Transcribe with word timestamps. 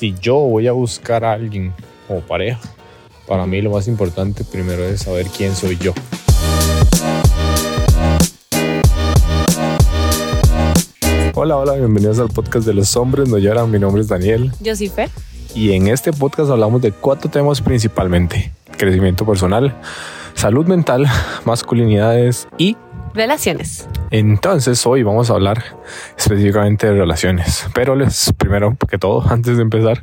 si 0.00 0.14
yo 0.18 0.36
voy 0.36 0.66
a 0.66 0.72
buscar 0.72 1.26
a 1.26 1.32
alguien 1.32 1.74
como 2.08 2.20
pareja, 2.20 2.58
para 3.28 3.44
mí 3.44 3.60
lo 3.60 3.70
más 3.70 3.86
importante 3.86 4.44
primero 4.44 4.82
es 4.82 5.02
saber 5.02 5.26
quién 5.26 5.54
soy 5.54 5.76
yo. 5.76 5.92
Hola, 11.34 11.58
hola, 11.58 11.74
bienvenidos 11.74 12.18
al 12.18 12.28
podcast 12.28 12.66
de 12.66 12.72
los 12.72 12.96
hombres 12.96 13.28
no 13.28 13.36
lloran. 13.36 13.70
Mi 13.70 13.78
nombre 13.78 14.00
es 14.00 14.08
Daniel. 14.08 14.50
Yo 14.60 14.74
soy 14.74 14.88
Fer. 14.88 15.10
Y 15.54 15.72
en 15.72 15.88
este 15.88 16.14
podcast 16.14 16.50
hablamos 16.50 16.80
de 16.80 16.92
cuatro 16.92 17.30
temas 17.30 17.60
principalmente. 17.60 18.52
Crecimiento 18.78 19.26
personal, 19.26 19.76
salud 20.32 20.66
mental, 20.66 21.04
masculinidades 21.44 22.48
y 22.56 22.74
relaciones. 23.14 23.88
Entonces 24.10 24.86
hoy 24.86 25.02
vamos 25.02 25.30
a 25.30 25.34
hablar 25.34 25.62
específicamente 26.16 26.86
de 26.86 26.94
relaciones. 26.94 27.66
Pero 27.74 27.94
les, 27.94 28.32
primero 28.36 28.76
que 28.88 28.98
todo, 28.98 29.24
antes 29.30 29.56
de 29.56 29.62
empezar, 29.62 30.00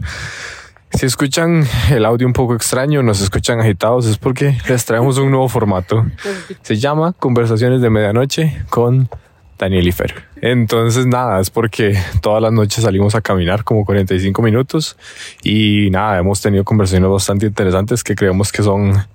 si 0.91 1.05
escuchan 1.05 1.65
el 1.91 2.05
audio 2.05 2.25
un 2.25 2.33
poco 2.33 2.55
extraño, 2.55 3.03
nos 3.03 3.21
escuchan 3.21 3.59
agitados, 3.59 4.05
es 4.05 4.17
porque 4.17 4.57
les 4.67 4.85
traemos 4.85 5.17
un 5.17 5.31
nuevo 5.31 5.49
formato. 5.49 6.05
Se 6.61 6.77
llama 6.77 7.13
Conversaciones 7.13 7.81
de 7.81 7.89
Medianoche 7.89 8.63
con 8.69 9.09
Daniel 9.57 9.87
y 9.87 9.91
Fer. 9.91 10.23
Entonces, 10.41 11.05
nada, 11.05 11.39
es 11.39 11.49
porque 11.49 11.97
todas 12.21 12.41
las 12.41 12.51
noches 12.51 12.83
salimos 12.83 13.15
a 13.15 13.21
caminar 13.21 13.63
como 13.63 13.85
45 13.85 14.41
minutos 14.41 14.97
y 15.43 15.89
nada, 15.91 16.19
hemos 16.19 16.41
tenido 16.41 16.63
conversaciones 16.63 17.09
bastante 17.09 17.47
interesantes 17.47 18.03
que 18.03 18.15
creemos 18.15 18.51
que 18.51 18.63
son 18.63 19.05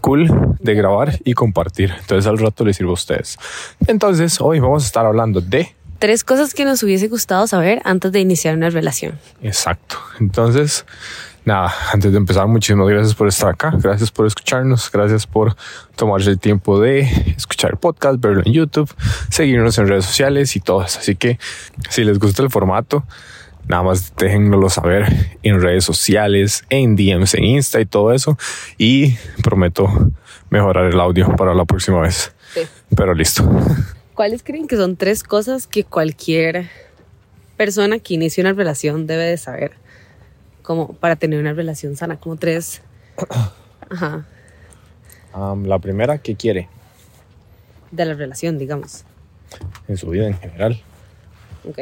cool 0.00 0.30
de 0.60 0.74
grabar 0.74 1.18
y 1.24 1.34
compartir. 1.34 1.92
Entonces, 2.00 2.26
al 2.26 2.38
rato 2.38 2.64
les 2.64 2.76
sirvo 2.76 2.90
a 2.90 2.94
ustedes. 2.94 3.38
Entonces, 3.86 4.40
hoy 4.40 4.60
vamos 4.60 4.84
a 4.84 4.86
estar 4.86 5.04
hablando 5.04 5.40
de 5.40 5.74
tres 5.98 6.22
cosas 6.24 6.54
que 6.54 6.64
nos 6.64 6.82
hubiese 6.82 7.08
gustado 7.08 7.46
saber 7.46 7.80
antes 7.84 8.12
de 8.12 8.20
iniciar 8.20 8.56
una 8.56 8.70
relación. 8.70 9.18
Exacto. 9.42 9.96
Entonces, 10.20 10.86
nada, 11.44 11.72
antes 11.92 12.12
de 12.12 12.18
empezar, 12.18 12.46
muchísimas 12.46 12.88
gracias 12.88 13.14
por 13.14 13.28
estar 13.28 13.50
acá, 13.50 13.72
gracias 13.76 14.10
por 14.10 14.26
escucharnos, 14.26 14.90
gracias 14.90 15.26
por 15.26 15.56
tomarse 15.96 16.30
el 16.30 16.38
tiempo 16.38 16.80
de 16.80 17.00
escuchar 17.36 17.72
el 17.72 17.76
podcast, 17.76 18.20
verlo 18.20 18.42
en 18.44 18.52
YouTube, 18.52 18.92
seguirnos 19.30 19.78
en 19.78 19.88
redes 19.88 20.04
sociales 20.04 20.54
y 20.56 20.60
todo 20.60 20.82
eso. 20.82 20.98
Así 20.98 21.16
que 21.16 21.38
si 21.90 22.04
les 22.04 22.18
gusta 22.18 22.42
el 22.42 22.50
formato, 22.50 23.04
nada 23.66 23.82
más 23.82 24.14
déjenlo 24.16 24.68
saber 24.70 25.06
en 25.42 25.60
redes 25.60 25.84
sociales, 25.84 26.64
en 26.70 26.96
DMs, 26.96 27.34
en 27.34 27.44
Insta 27.44 27.80
y 27.80 27.86
todo 27.86 28.12
eso. 28.12 28.38
Y 28.76 29.16
prometo 29.42 29.88
mejorar 30.50 30.86
el 30.86 30.98
audio 31.00 31.34
para 31.36 31.54
la 31.54 31.64
próxima 31.64 32.00
vez. 32.00 32.32
Sí. 32.54 32.60
Pero 32.96 33.14
listo. 33.14 33.48
¿Cuáles 34.14 34.42
creen 34.42 34.66
que 34.66 34.76
son 34.76 34.96
tres 34.96 35.22
cosas 35.22 35.66
que 35.68 35.84
cualquier 35.84 36.68
persona 37.56 37.98
que 37.98 38.14
inicie 38.14 38.42
una 38.42 38.52
relación 38.52 39.06
debe 39.06 39.24
de 39.24 39.36
saber? 39.36 39.72
Como 40.68 40.92
para 40.92 41.16
tener 41.16 41.40
una 41.40 41.54
relación 41.54 41.96
sana, 41.96 42.20
como 42.20 42.36
tres. 42.36 42.82
Ajá. 43.88 44.26
la 45.64 45.78
primera, 45.78 46.18
¿qué 46.18 46.34
quiere? 46.34 46.68
De 47.90 48.04
la 48.04 48.12
relación, 48.12 48.58
digamos. 48.58 49.06
En 49.88 49.96
su 49.96 50.10
vida 50.10 50.26
en 50.26 50.38
general. 50.38 50.78
Ok. 51.66 51.78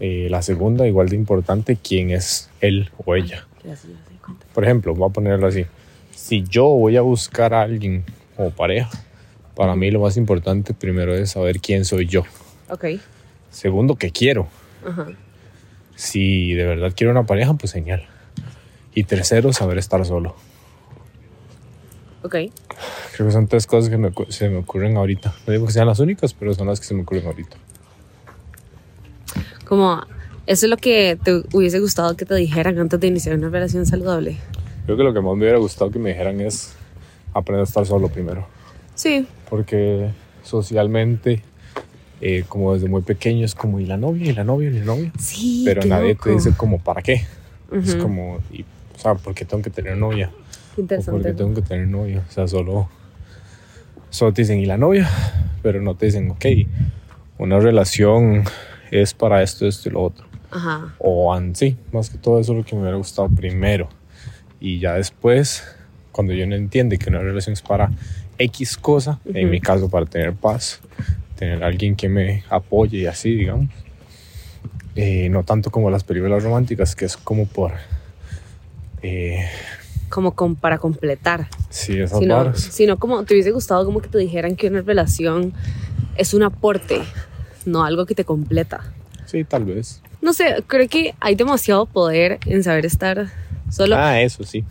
Eh, 0.00 0.28
la 0.28 0.42
segunda, 0.42 0.86
igual 0.86 1.08
de 1.08 1.16
importante, 1.16 1.78
quién 1.82 2.10
es 2.10 2.50
él 2.60 2.90
o 3.06 3.14
ella. 3.14 3.46
Por 4.52 4.64
ejemplo, 4.64 4.94
voy 4.94 5.08
a 5.08 5.12
ponerlo 5.14 5.46
así. 5.46 5.64
Si 6.14 6.42
yo 6.42 6.66
voy 6.66 6.98
a 6.98 7.00
buscar 7.00 7.54
a 7.54 7.62
alguien 7.62 8.04
como 8.36 8.50
pareja, 8.50 8.90
para 9.54 9.74
mí 9.76 9.90
lo 9.90 10.00
más 10.00 10.18
importante 10.18 10.74
primero 10.74 11.14
es 11.14 11.30
saber 11.30 11.58
quién 11.58 11.86
soy 11.86 12.04
yo. 12.04 12.24
Ok. 12.68 12.84
Segundo, 13.50 13.96
qué 13.96 14.10
quiero. 14.10 14.46
Ajá. 14.86 15.06
Si 15.94 16.52
de 16.52 16.66
verdad 16.66 16.92
quiero 16.94 17.12
una 17.12 17.24
pareja, 17.24 17.54
pues 17.54 17.72
genial. 17.72 18.06
Y 18.96 19.04
tercero, 19.04 19.52
saber 19.52 19.76
estar 19.76 20.02
solo. 20.06 20.34
Ok. 22.22 22.34
Creo 23.14 23.26
que 23.28 23.30
son 23.30 23.46
tres 23.46 23.66
cosas 23.66 23.90
que 23.90 24.32
se 24.32 24.48
me 24.48 24.56
ocurren 24.56 24.96
ahorita. 24.96 25.34
No 25.46 25.52
digo 25.52 25.66
que 25.66 25.72
sean 25.72 25.86
las 25.86 26.00
únicas, 26.00 26.32
pero 26.32 26.54
son 26.54 26.66
las 26.66 26.80
que 26.80 26.86
se 26.86 26.94
me 26.94 27.02
ocurren 27.02 27.26
ahorita. 27.26 27.58
Como, 29.66 30.00
¿eso 30.46 30.64
es 30.64 30.70
lo 30.70 30.78
que 30.78 31.18
te 31.22 31.42
hubiese 31.52 31.78
gustado 31.78 32.16
que 32.16 32.24
te 32.24 32.34
dijeran 32.36 32.78
antes 32.78 32.98
de 32.98 33.06
iniciar 33.06 33.36
una 33.36 33.50
relación 33.50 33.84
saludable? 33.84 34.38
Creo 34.86 34.96
que 34.96 35.02
lo 35.02 35.12
que 35.12 35.20
más 35.20 35.34
me 35.34 35.42
hubiera 35.42 35.58
gustado 35.58 35.90
que 35.90 35.98
me 35.98 36.08
dijeran 36.08 36.40
es 36.40 36.72
aprender 37.34 37.60
a 37.60 37.64
estar 37.64 37.84
solo 37.84 38.08
primero. 38.08 38.46
Sí. 38.94 39.26
Porque 39.50 40.08
socialmente, 40.42 41.42
eh, 42.22 42.44
como 42.48 42.72
desde 42.72 42.88
muy 42.88 43.02
pequeño, 43.02 43.44
es 43.44 43.54
como, 43.54 43.78
¿y 43.78 43.84
la 43.84 43.98
novia? 43.98 44.30
¿Y 44.30 44.32
la 44.32 44.44
novia? 44.44 44.70
¿Y 44.70 44.72
la 44.72 44.84
novia? 44.86 45.12
Sí. 45.18 45.64
Pero 45.66 45.82
nadie 45.84 46.14
te 46.14 46.30
dice 46.30 46.54
como, 46.56 46.80
¿para 46.80 47.02
qué? 47.02 47.26
Es 47.70 47.96
como, 47.96 48.38
y, 48.50 48.64
o 48.96 48.98
sea, 48.98 49.14
¿por 49.14 49.34
qué 49.34 49.44
tengo 49.44 49.62
que 49.62 49.70
tener 49.70 49.96
novia? 49.96 50.30
Interesante. 50.76 51.20
¿Por 51.20 51.30
qué 51.30 51.36
tengo 51.36 51.54
que 51.54 51.62
tener 51.62 51.86
novia? 51.86 52.24
O 52.26 52.32
sea, 52.32 52.48
solo, 52.48 52.88
solo 54.10 54.32
te 54.32 54.42
dicen, 54.42 54.58
¿y 54.58 54.66
la 54.66 54.78
novia? 54.78 55.08
Pero 55.62 55.82
no 55.82 55.94
te 55.94 56.06
dicen, 56.06 56.30
ok, 56.30 56.46
una 57.38 57.60
relación 57.60 58.44
es 58.90 59.12
para 59.14 59.42
esto, 59.42 59.66
esto 59.66 59.88
y 59.88 59.92
lo 59.92 60.02
otro. 60.02 60.26
Ajá. 60.50 60.94
O 60.98 61.38
sí, 61.52 61.76
más 61.92 62.08
que 62.08 62.18
todo 62.18 62.40
eso 62.40 62.52
es 62.52 62.58
lo 62.58 62.64
que 62.64 62.74
me 62.74 62.82
hubiera 62.82 62.96
gustado 62.96 63.28
primero. 63.28 63.88
Y 64.60 64.78
ya 64.78 64.94
después, 64.94 65.64
cuando 66.10 66.32
yo 66.32 66.46
no 66.46 66.54
entiende 66.54 66.98
que 66.98 67.10
una 67.10 67.18
relación 67.18 67.52
es 67.52 67.62
para 67.62 67.90
X 68.38 68.78
cosa, 68.78 69.20
en 69.26 69.50
mi 69.50 69.60
caso 69.60 69.90
para 69.90 70.06
tener 70.06 70.32
paz, 70.32 70.80
tener 71.36 71.62
alguien 71.62 71.96
que 71.96 72.08
me 72.08 72.44
apoye 72.48 72.98
y 72.98 73.06
así, 73.06 73.34
digamos. 73.34 73.68
Eh, 74.94 75.28
no 75.28 75.42
tanto 75.42 75.70
como 75.70 75.90
las 75.90 76.04
películas 76.04 76.42
románticas, 76.42 76.96
que 76.96 77.04
es 77.04 77.18
como 77.18 77.46
por... 77.46 77.72
Eh, 79.06 79.46
como 80.08 80.32
para 80.54 80.78
completar. 80.78 81.48
Sí, 81.68 82.00
esas 82.00 82.18
sino, 82.18 82.54
sino 82.54 82.98
como 82.98 83.24
te 83.24 83.34
hubiese 83.34 83.50
gustado 83.50 83.84
como 83.84 84.00
que 84.00 84.08
te 84.08 84.18
dijeran 84.18 84.56
que 84.56 84.68
una 84.68 84.82
relación 84.82 85.52
es 86.16 86.34
un 86.34 86.42
aporte, 86.42 87.02
no 87.64 87.84
algo 87.84 88.06
que 88.06 88.14
te 88.14 88.24
completa. 88.24 88.92
Sí, 89.26 89.44
tal 89.44 89.64
vez. 89.64 90.02
No 90.22 90.32
sé, 90.32 90.64
creo 90.66 90.88
que 90.88 91.14
hay 91.20 91.34
demasiado 91.34 91.86
poder 91.86 92.38
en 92.46 92.62
saber 92.62 92.86
estar 92.86 93.28
solo. 93.70 93.96
Ah, 93.96 94.20
eso 94.20 94.44
sí. 94.44 94.64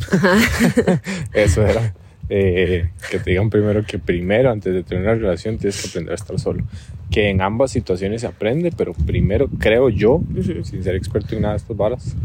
eso 1.34 1.66
era. 1.66 1.94
Eh, 2.28 2.90
que 3.12 3.20
te 3.20 3.30
digan 3.30 3.52
primero 3.52 3.86
que 3.86 4.00
primero, 4.00 4.50
antes 4.50 4.74
de 4.74 4.84
tener 4.84 5.04
una 5.04 5.14
relación, 5.14 5.58
tienes 5.58 5.82
que 5.82 5.90
aprender 5.90 6.14
a 6.14 6.16
estar 6.16 6.40
solo. 6.40 6.64
Que 7.12 7.30
en 7.30 7.42
ambas 7.42 7.72
situaciones 7.72 8.22
se 8.22 8.28
aprende, 8.28 8.72
pero 8.76 8.94
primero 8.94 9.48
creo 9.60 9.90
yo, 9.90 10.22
sin 10.64 10.84
ser 10.84 10.96
experto 10.96 11.36
en 11.36 11.44
nada 11.44 11.54
de 11.54 11.58
estas 11.58 11.78
balas, 11.78 12.16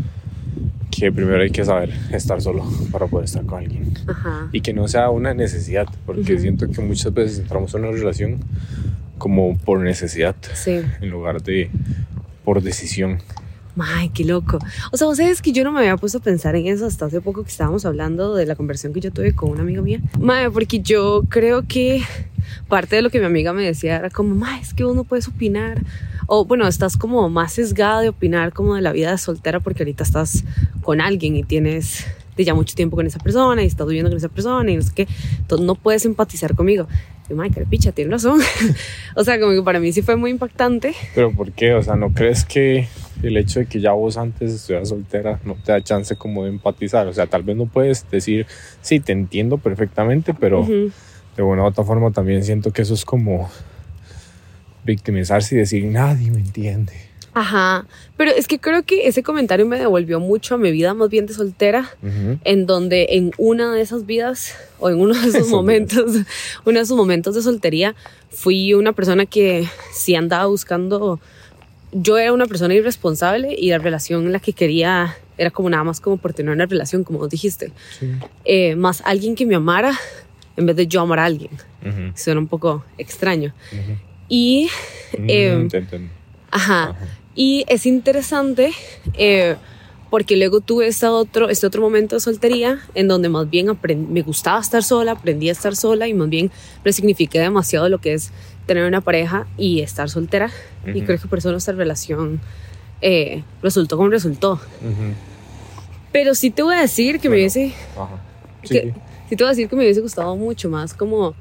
que 0.91 1.13
primero 1.13 1.43
hay 1.43 1.51
que 1.51 1.65
saber 1.65 1.93
estar 2.13 2.41
solo 2.41 2.65
para 2.91 3.07
poder 3.07 3.25
estar 3.25 3.45
con 3.47 3.61
alguien. 3.61 3.95
Y 4.53 4.61
que 4.61 4.73
no 4.73 4.89
sea 4.89 5.11
una 5.11 5.35
necesidad, 5.35 5.87
porque 6.07 6.39
siento 6.39 6.69
que 6.69 6.81
muchas 6.81 7.13
veces 7.15 7.39
entramos 7.39 7.75
en 7.75 7.85
una 7.85 7.93
relación 7.93 8.41
como 9.19 9.57
por 9.59 9.81
necesidad, 9.81 10.35
en 10.67 11.11
lugar 11.11 11.43
de 11.43 11.71
por 12.45 12.63
decisión. 12.63 13.19
Ay, 13.79 14.11
qué 14.11 14.25
loco. 14.25 14.59
O 14.93 14.97
sea, 14.97 15.07
vos 15.07 15.17
sabes 15.17 15.41
que 15.41 15.53
yo 15.53 15.65
no 15.65 15.73
me 15.73 15.81
había 15.81 15.97
puesto 15.97 16.19
a 16.19 16.21
pensar 16.21 16.57
en 16.57 16.67
eso 16.67 16.87
hasta 16.87 17.07
hace 17.07 17.21
poco 17.21 17.43
que 17.45 17.51
estábamos 17.51 17.87
hablando 17.87 18.35
de 18.35 18.45
la 18.45 18.57
conversación 18.57 18.93
que 18.93 19.01
yo 19.01 19.11
tuve 19.13 19.35
con 19.35 19.51
una 19.51 19.63
amiga 19.63 19.81
mía. 19.81 20.01
Mae, 20.19 20.51
porque 20.51 20.81
yo 20.81 21.23
creo 21.29 21.67
que 21.67 22.03
parte 22.69 22.97
de 22.97 23.03
lo 23.03 23.11
que 23.11 23.21
mi 23.21 23.27
amiga 23.27 23.53
me 23.53 23.63
decía 23.63 23.97
era 23.97 24.11
como, 24.11 24.35
mae, 24.35 24.61
es 24.61 24.75
que 24.75 24.85
vos 24.85 24.97
no 24.97 25.05
puedes 25.05 25.29
opinar. 25.29 25.83
O 26.33 26.45
bueno, 26.45 26.69
estás 26.69 26.97
como 26.97 27.29
más 27.29 27.55
sesgada 27.55 28.03
de 28.03 28.09
opinar 28.09 28.53
como 28.53 28.77
de 28.77 28.83
la 28.83 28.93
vida 28.93 29.11
de 29.11 29.19
soltera 29.19 29.59
porque 29.59 29.83
ahorita 29.83 30.05
estás 30.05 30.45
con 30.81 31.01
alguien 31.01 31.35
y 31.35 31.43
tienes 31.43 32.07
ya 32.45 32.55
mucho 32.55 32.77
tiempo 32.77 32.97
con 32.97 33.05
esa 33.05 33.19
persona 33.19 33.65
y 33.65 33.67
estás 33.67 33.85
viviendo 33.85 34.11
con 34.11 34.17
esa 34.17 34.29
persona 34.29 34.71
y 34.71 34.77
no 34.77 34.83
sé 34.83 34.93
qué. 34.95 35.09
Entonces 35.39 35.67
no 35.67 35.75
puedes 35.75 36.05
empatizar 36.05 36.55
conmigo. 36.55 36.87
Y, 37.29 37.51
qué 37.51 37.67
picha, 37.67 37.91
tiene 37.91 38.13
razón. 38.13 38.41
o 39.17 39.25
sea, 39.25 39.41
como 39.41 39.53
que 39.53 39.63
para 39.63 39.81
mí 39.81 39.93
sí 39.93 40.03
fue 40.03 40.15
muy 40.15 40.31
impactante. 40.31 40.95
Pero 41.17 41.33
¿por 41.33 41.51
qué? 41.51 41.75
O 41.75 41.83
sea, 41.83 41.97
¿no 41.97 42.15
crees 42.15 42.45
que 42.45 42.87
el 43.25 43.37
hecho 43.37 43.59
de 43.59 43.67
que 43.67 43.81
ya 43.81 43.91
vos 43.91 44.17
antes 44.17 44.53
estuvieras 44.53 44.89
soltera 44.89 45.41
no 45.45 45.55
te 45.55 45.73
da 45.73 45.83
chance 45.83 46.15
como 46.15 46.45
de 46.45 46.51
empatizar. 46.51 47.09
O 47.09 47.13
sea, 47.13 47.27
tal 47.27 47.43
vez 47.43 47.57
no 47.57 47.67
puedes 47.67 48.09
decir, 48.09 48.47
sí, 48.83 49.01
te 49.01 49.11
entiendo 49.11 49.59
perfectamente, 49.59 50.33
pero 50.33 50.65
de 50.65 51.43
una 51.43 51.63
u 51.63 51.67
otra 51.67 51.83
forma 51.83 52.13
también 52.13 52.45
siento 52.45 52.73
que 52.73 52.83
eso 52.83 52.95
es 52.95 53.05
como 53.05 53.51
victimizarse 54.85 55.55
y 55.55 55.59
decir, 55.59 55.85
nadie 55.85 56.31
me 56.31 56.39
entiende. 56.39 56.93
Ajá, 57.33 57.87
pero 58.17 58.33
es 58.33 58.49
que 58.49 58.59
creo 58.59 58.83
que 58.83 59.07
ese 59.07 59.23
comentario 59.23 59.65
me 59.65 59.79
devolvió 59.79 60.19
mucho 60.19 60.57
a 60.57 60.59
mi 60.59 60.73
vida 60.73 60.95
más 60.95 61.11
bien 61.11 61.27
de 61.27 61.35
soltera, 61.35 61.89
en 62.45 62.67
donde 62.67 63.07
en 63.11 63.31
una 63.39 63.73
de 63.73 63.83
esas 63.83 64.05
vidas 64.05 64.57
o 64.81 64.91
en 64.91 65.01
uno 65.01 65.15
de 65.15 65.29
esos 65.29 65.49
momentos, 65.49 66.17
uno 66.65 66.79
de 66.79 66.83
esos 66.83 66.97
momentos 66.97 67.37
de 67.37 67.43
soltería, 67.43 67.95
fui 68.31 68.75
una 68.75 68.93
persona 68.93 69.27
que 69.27 69.69
sí 69.93 70.17
andaba 70.17 70.47
buscando 70.47 71.21
yo 71.93 72.19
era 72.19 72.33
una 72.33 72.47
persona 72.47 72.75
irresponsable 72.75 73.55
y 73.59 73.71
la 73.71 73.79
relación 73.79 74.27
en 74.27 74.33
la 74.33 74.39
que 74.39 74.53
quería 74.53 75.17
era 75.39 75.51
como 75.51 75.71
nada 75.71 75.85
más 75.85 76.01
como 76.01 76.19
por 76.19 76.33
tener 76.33 76.55
una 76.55 76.67
relación, 76.67 77.03
como 77.03 77.19
vos 77.19 77.31
dijiste. 77.31 77.73
Eh, 78.45 78.77
más 78.77 79.03
alguien 79.05 79.35
que 79.35 79.47
me 79.47 79.55
amara 79.55 79.99
en 80.57 80.67
vez 80.67 80.77
de 80.77 80.87
yo 80.87 81.01
amar 81.01 81.19
a 81.19 81.25
alguien. 81.25 81.51
Suena 82.15 82.41
un 82.41 82.47
poco 82.47 82.85
extraño. 82.99 83.55
Y... 84.31 84.71
Eh, 85.13 85.69
ajá. 86.51 86.97
Y 87.35 87.65
es 87.69 87.85
interesante 87.85 88.71
eh, 89.15 89.57
porque 90.09 90.37
luego 90.37 90.61
tuve 90.61 90.87
este 90.87 91.07
otro, 91.07 91.49
este 91.49 91.67
otro 91.67 91.83
momento 91.83 92.17
de 92.17 92.21
soltería 92.21 92.81
en 92.95 93.09
donde 93.09 93.29
más 93.29 93.51
bien 93.51 93.77
me 94.09 94.23
gustaba 94.23 94.61
estar 94.61 94.83
sola, 94.83 95.13
aprendí 95.13 95.49
a 95.49 95.53
estar 95.53 95.75
sola 95.75 96.07
y 96.07 96.15
más 96.15 96.29
bien 96.29 96.51
resignifiqué 96.85 97.41
demasiado 97.41 97.89
lo 97.89 97.99
que 97.99 98.15
es 98.15 98.33
tener 98.67 98.85
una 98.85 99.01
pareja 99.01 99.49
y 99.59 99.81
estar 99.81 100.09
soltera. 100.09 100.51
Y 100.95 101.03
creo 101.03 101.19
que 101.19 101.27
por 101.27 101.39
eso 101.39 101.51
nuestra 101.51 101.75
relación 101.75 102.41
eh, 103.03 103.43
resultó 103.63 103.97
como 103.97 104.11
resultó. 104.11 104.61
Pero 106.13 106.35
sí 106.37 106.51
te 106.51 106.63
voy 106.63 106.77
a 106.77 106.81
decir 106.81 107.19
que 107.19 107.29
me 107.29 107.35
hubiese... 107.37 107.73
que, 108.63 108.95
sí 109.29 109.37
te 109.37 109.43
voy 109.43 109.47
a 109.47 109.51
decir 109.51 109.69
que 109.69 109.75
me 109.75 109.83
hubiese 109.83 110.01
gustado 110.01 110.37
mucho 110.37 110.69
más 110.69 110.95
como 110.95 111.35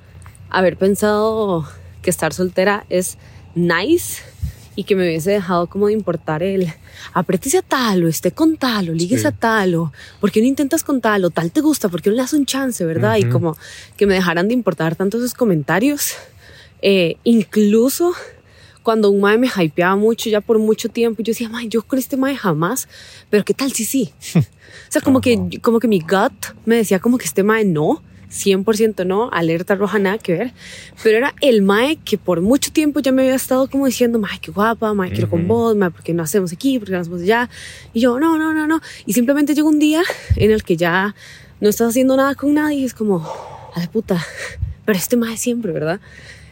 haber 0.49 0.77
pensado 0.77 1.67
que 2.01 2.09
estar 2.09 2.33
soltera 2.33 2.85
es 2.89 3.17
nice 3.55 4.21
y 4.75 4.85
que 4.85 4.95
me 4.95 5.03
hubiese 5.03 5.31
dejado 5.31 5.67
como 5.67 5.87
de 5.87 5.93
importar 5.93 6.41
el 6.41 6.71
apretes 7.13 7.55
a 7.55 7.61
tal 7.61 8.05
o 8.05 8.07
esté 8.07 8.31
con 8.31 8.55
tal 8.57 8.89
o 8.89 8.93
ligues 8.93 9.25
a 9.25 9.31
tal 9.31 9.75
o 9.75 9.91
por 10.19 10.31
qué 10.31 10.39
no 10.41 10.47
intentas 10.47 10.83
con 10.83 11.01
tal 11.01 11.25
o 11.25 11.29
tal 11.29 11.51
te 11.51 11.61
gusta, 11.61 11.89
porque 11.89 12.09
no 12.09 12.15
le 12.15 12.21
das 12.21 12.33
un 12.33 12.45
chance, 12.45 12.85
¿verdad? 12.85 13.17
Y 13.17 13.25
como 13.25 13.57
que 13.97 14.05
me 14.05 14.13
dejaran 14.13 14.47
de 14.47 14.53
importar 14.53 14.95
tanto 14.95 15.17
esos 15.17 15.33
comentarios. 15.33 16.13
Eh, 16.81 17.17
incluso 17.25 18.13
cuando 18.83 19.09
un 19.09 19.19
mae 19.19 19.37
me 19.37 19.47
hypeaba 19.47 19.95
mucho 19.95 20.29
ya 20.29 20.41
por 20.41 20.57
mucho 20.59 20.89
tiempo, 20.89 21.21
yo 21.21 21.31
decía, 21.31 21.49
mae, 21.49 21.67
yo 21.67 21.83
con 21.83 21.99
este 21.99 22.15
mae 22.15 22.35
jamás, 22.35 22.87
pero 23.29 23.43
¿qué 23.43 23.53
tal 23.53 23.71
si 23.71 23.83
sí? 23.85 24.13
o 24.35 24.41
sea, 24.87 25.01
como, 25.01 25.19
que, 25.19 25.59
como 25.61 25.79
que 25.79 25.87
mi 25.87 25.99
gut 25.99 26.55
me 26.65 26.77
decía 26.77 26.99
como 26.99 27.17
que 27.17 27.25
este 27.25 27.43
mae 27.43 27.65
no, 27.65 28.01
100% 28.31 29.05
no, 29.05 29.29
alerta 29.31 29.75
roja, 29.75 29.99
nada 29.99 30.17
que 30.17 30.33
ver. 30.33 30.51
Pero 31.03 31.17
era 31.17 31.35
el 31.41 31.61
Mae 31.61 31.97
que 31.97 32.17
por 32.17 32.41
mucho 32.41 32.71
tiempo 32.71 32.99
ya 32.99 33.11
me 33.11 33.23
había 33.23 33.35
estado 33.35 33.69
como 33.69 33.85
diciendo, 33.85 34.19
Mae, 34.19 34.39
qué 34.39 34.51
guapa, 34.51 34.93
Mae, 34.93 35.11
quiero 35.11 35.29
con 35.29 35.47
vos, 35.47 35.75
Mae, 35.75 35.91
¿por 35.91 36.03
qué 36.03 36.13
no 36.13 36.23
hacemos 36.23 36.53
aquí? 36.53 36.79
¿Por 36.79 36.87
qué 36.87 36.93
no 36.93 36.99
hacemos 36.99 37.21
allá? 37.21 37.49
Y 37.93 38.01
yo, 38.01 38.19
no, 38.19 38.37
no, 38.37 38.53
no, 38.53 38.67
no. 38.67 38.81
Y 39.05 39.13
simplemente 39.13 39.55
llegó 39.55 39.69
un 39.69 39.79
día 39.79 40.01
en 40.35 40.51
el 40.51 40.63
que 40.63 40.77
ya 40.77 41.15
no 41.59 41.69
estás 41.69 41.89
haciendo 41.89 42.15
nada 42.15 42.35
con 42.35 42.53
nadie 42.53 42.79
y 42.79 42.85
es 42.85 42.93
como, 42.93 43.17
a 43.73 43.79
la 43.79 43.89
puta, 43.89 44.23
pero 44.85 44.97
este 44.97 45.17
Mae 45.17 45.37
siempre, 45.37 45.71
¿verdad? 45.71 45.99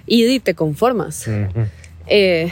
Y, 0.06 0.40
te 0.40 0.56
conformas. 0.56 1.28
eh, 2.08 2.52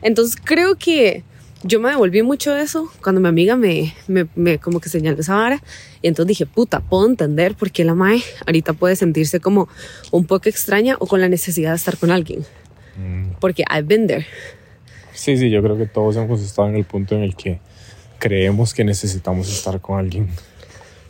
entonces 0.00 0.36
creo 0.42 0.76
que 0.76 1.24
yo 1.62 1.80
me 1.80 1.90
devolví 1.90 2.22
mucho 2.22 2.54
de 2.54 2.62
eso 2.62 2.90
cuando 3.02 3.20
mi 3.20 3.28
amiga 3.28 3.56
me, 3.56 3.94
me, 4.06 4.58
como 4.58 4.80
que 4.80 4.88
señaló 4.88 5.20
esa 5.20 5.34
vara. 5.34 5.62
Y 6.02 6.08
entonces 6.08 6.28
dije, 6.28 6.46
puta, 6.46 6.80
puedo 6.80 7.06
entender 7.06 7.54
por 7.54 7.70
qué 7.70 7.84
la 7.84 7.94
Mae 7.94 8.22
ahorita 8.46 8.74
puede 8.74 8.96
sentirse 8.96 9.40
como 9.40 9.68
un 10.12 10.26
poco 10.26 10.48
extraña 10.48 10.96
o 11.00 11.06
con 11.06 11.20
la 11.20 11.28
necesidad 11.28 11.70
de 11.70 11.76
estar 11.76 11.96
con 11.96 12.10
alguien. 12.10 12.44
Mm. 12.96 13.32
Porque 13.40 13.64
I've 13.70 13.88
been 13.88 14.06
there. 14.06 14.26
Sí, 15.12 15.36
sí, 15.36 15.50
yo 15.50 15.62
creo 15.62 15.76
que 15.76 15.86
todos 15.86 16.16
hemos 16.16 16.40
estado 16.40 16.68
en 16.68 16.76
el 16.76 16.84
punto 16.84 17.16
en 17.16 17.22
el 17.22 17.34
que 17.34 17.58
creemos 18.20 18.72
que 18.72 18.84
necesitamos 18.84 19.50
estar 19.50 19.80
con 19.80 19.98
alguien. 19.98 20.28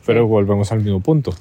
Pero 0.06 0.26
volvemos 0.26 0.72
al 0.72 0.80
mismo 0.80 1.00
punto. 1.00 1.34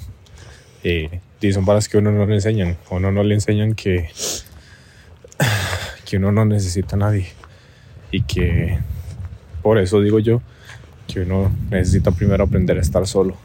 Eh, 0.83 1.21
y 1.39 1.54
son 1.54 1.65
varas 1.65 1.88
que 1.88 1.98
uno 1.98 2.12
no 2.12 2.25
le 2.25 2.36
enseñan. 2.36 2.77
A 2.92 2.95
uno 2.95 3.12
no 3.13 3.24
le 3.24 3.36
enseñan 3.36 3.74
que, 3.74 4.09
que 6.06 6.18
uno 6.18 6.33
no 6.33 6.44
necesita 6.44 6.98
a 6.98 7.00
nadie. 7.00 7.27
Y 8.12 8.24
que 8.24 8.80
por 9.68 9.80
eso 9.80 10.00
digo 10.00 10.19
yo 10.19 10.42
que 11.10 11.19
uno 11.19 11.52
necesita 11.69 12.12
primero 12.12 12.46
aprender 12.46 12.78
a 12.78 12.80
estar 12.80 13.06
solo, 13.06 13.36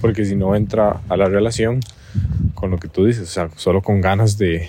porque 0.00 0.24
si 0.24 0.36
no 0.36 0.54
entra 0.54 1.00
a 1.08 1.16
la 1.16 1.24
relación 1.24 1.80
con 2.54 2.70
lo 2.70 2.78
que 2.78 2.86
tú 2.86 3.06
dices, 3.06 3.24
o 3.24 3.32
sea, 3.32 3.50
solo 3.56 3.82
con 3.82 4.00
ganas 4.00 4.38
de, 4.38 4.68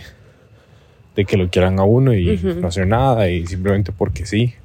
de 1.16 1.26
que 1.26 1.38
lo 1.38 1.48
quieran 1.52 1.78
a 1.78 1.84
uno 1.84 2.12
y 2.16 2.40
no 2.60 2.70
hacer 2.70 2.88
nada 2.88 3.30
y 3.30 3.46
simplemente 3.46 3.92
porque 3.92 4.26
sí 4.26 4.56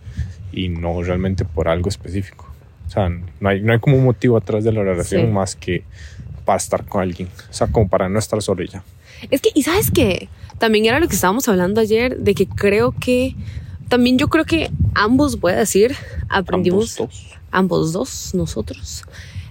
y 0.50 0.70
no 0.70 1.02
realmente 1.02 1.44
por 1.44 1.68
algo 1.68 1.90
específico. 1.90 2.50
O 2.86 2.90
sea, 2.90 3.10
no 3.10 3.48
hay, 3.50 3.60
no 3.60 3.74
hay 3.74 3.78
como 3.78 3.98
un 3.98 4.04
motivo 4.04 4.38
atrás 4.38 4.64
de 4.64 4.72
la 4.72 4.82
relación 4.82 5.30
más 5.34 5.54
que 5.54 5.84
para 6.46 6.56
estar 6.56 6.86
con 6.86 7.02
alguien, 7.02 7.28
o 7.50 7.52
sea, 7.52 7.66
como 7.66 7.86
para 7.86 8.08
no 8.08 8.18
estar 8.18 8.40
solo 8.40 8.64
ya. 8.64 8.82
Es 9.30 9.42
que, 9.42 9.50
y 9.54 9.62
sabes 9.62 9.90
que 9.90 10.30
también 10.56 10.86
era 10.86 11.00
lo 11.00 11.06
que 11.06 11.16
estábamos 11.16 11.46
hablando 11.50 11.82
ayer, 11.82 12.16
de 12.16 12.34
que 12.34 12.46
creo 12.46 12.94
que 12.98 13.36
también 13.90 14.18
yo 14.18 14.28
creo 14.28 14.44
que 14.44 14.70
ambos, 14.94 15.40
voy 15.40 15.52
a 15.52 15.56
decir, 15.56 15.94
aprendimos. 16.28 16.98
Ambos 16.98 17.12
dos. 17.12 17.38
Ambos 17.50 17.92
dos, 17.92 18.34
nosotros. 18.34 19.02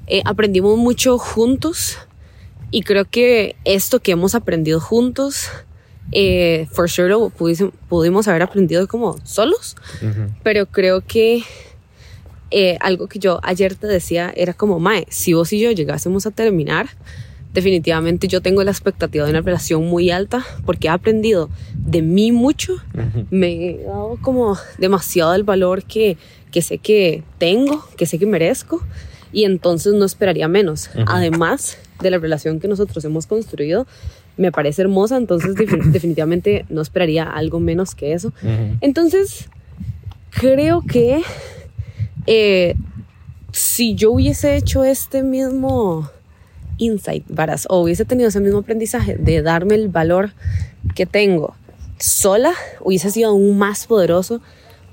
Eh, 0.08 0.22
aprendimos 0.26 0.78
mucho 0.78 1.20
juntos 1.20 1.98
y 2.72 2.82
creo 2.82 3.04
que 3.06 3.58
esto 3.66 4.00
que 4.00 4.14
hemos 4.14 4.36
aprendido 4.36 4.80
juntos, 4.80 5.50
eh, 6.14 6.68
for 6.72 6.90
sure 6.90 7.10
lo 7.10 7.30
pudimos, 7.30 8.28
haber 8.30 8.42
aprendido 8.42 8.88
como 8.88 9.18
solos, 9.26 9.76
pero 10.42 10.66
creo 10.68 11.02
que 11.06 11.44
eh, 12.50 12.78
algo 12.80 13.08
que 13.08 13.20
yo 13.20 13.42
ayer 13.44 13.76
te 13.76 13.88
decía 13.88 14.32
era 14.36 14.54
como, 14.54 14.80
Mae, 14.80 15.06
si 15.10 15.34
vos 15.34 15.52
y 15.52 15.60
yo 15.60 15.72
llegásemos 15.72 16.26
a 16.26 16.32
terminar, 16.32 16.88
definitivamente 17.54 18.28
yo 18.28 18.42
tengo 18.42 18.64
la 18.64 18.72
expectativa 18.72 19.26
de 19.26 19.32
una 19.32 19.42
relación 19.42 19.86
muy 19.86 20.12
alta 20.12 20.46
porque 20.66 20.88
he 20.88 20.92
aprendido 20.92 21.50
de 21.74 22.02
mí 22.02 22.32
mucho, 22.32 22.76
me 23.32 23.70
he 23.70 23.84
dado 23.84 24.18
como 24.22 24.58
demasiado 24.78 25.34
el 25.34 25.44
valor 25.44 25.84
que, 25.84 26.18
que, 26.52 26.62
sé 26.62 26.78
que 26.78 27.24
tengo, 27.38 27.84
que 27.98 28.06
sé 28.06 28.20
que 28.20 28.26
merezco 28.26 28.84
y 29.32 29.44
entonces 29.46 29.94
no 29.94 30.06
esperaría 30.06 30.48
menos. 30.48 30.90
Además 31.08 31.78
de 32.02 32.12
la 32.12 32.18
relación 32.18 32.60
que 32.60 32.68
nosotros 32.68 33.04
hemos 33.06 33.26
construido, 33.26 33.88
me 34.38 34.52
parece 34.52 34.84
hermosa, 34.84 35.18
entonces 35.18 35.56
definitivamente 35.92 36.66
no 36.70 36.82
esperaría 36.82 37.24
algo 37.24 37.60
menos 37.60 37.96
que 37.96 38.14
eso. 38.14 38.34
Entonces, 38.82 39.50
creo 40.30 40.82
que 40.82 41.22
eh, 42.28 42.76
si 43.52 43.96
yo 43.96 44.12
hubiese 44.12 44.56
hecho 44.56 44.84
este 44.84 45.24
mismo 45.24 46.10
insight, 46.80 47.24
varas, 47.30 47.68
o 47.70 47.82
hubiese 47.82 48.06
tenido 48.06 48.30
ese 48.30 48.40
mismo 48.40 48.60
aprendizaje 48.60 49.16
de 49.16 49.42
darme 49.42 49.76
el 49.76 49.90
valor 49.90 50.32
que 50.96 51.06
tengo 51.06 51.56
sola, 52.00 52.54
hubiese 52.80 53.12
sido 53.12 53.30
aún 53.30 53.58
más 53.58 53.86
poderoso 53.86 54.42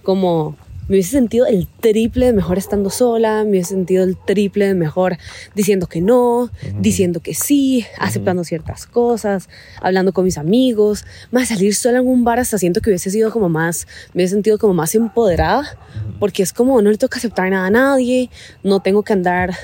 como 0.02 0.56
me 0.88 0.94
hubiese 0.94 1.10
sentido 1.10 1.46
el 1.46 1.66
triple 1.80 2.26
de 2.26 2.32
mejor 2.32 2.58
estando 2.58 2.90
sola, 2.90 3.42
me 3.42 3.50
hubiese 3.50 3.70
sentido 3.70 4.04
el 4.04 4.16
triple 4.16 4.66
de 4.66 4.74
mejor 4.74 5.18
diciendo 5.54 5.86
que 5.86 6.00
no, 6.00 6.50
diciendo 6.78 7.20
que 7.20 7.34
sí, 7.34 7.84
aceptando 7.98 8.44
ciertas 8.44 8.86
cosas, 8.86 9.48
hablando 9.80 10.12
con 10.12 10.24
mis 10.24 10.38
amigos, 10.38 11.04
más 11.32 11.48
salir 11.48 11.74
sola 11.74 11.98
en 11.98 12.06
un 12.06 12.24
bar 12.24 12.38
hasta 12.38 12.58
siento 12.58 12.80
que 12.80 12.90
hubiese 12.90 13.10
sido 13.10 13.32
como 13.32 13.48
más, 13.48 13.86
me 14.14 14.20
hubiese 14.20 14.34
sentido 14.34 14.58
como 14.58 14.74
más 14.74 14.94
empoderada, 14.94 15.76
porque 16.20 16.42
es 16.42 16.52
como 16.52 16.80
no 16.82 16.90
le 16.90 16.98
tengo 16.98 17.10
que 17.10 17.18
aceptar 17.18 17.50
nada 17.50 17.66
a 17.66 17.70
nadie, 17.70 18.30
no 18.62 18.80
tengo 18.80 19.02
que 19.02 19.12
andar 19.12 19.54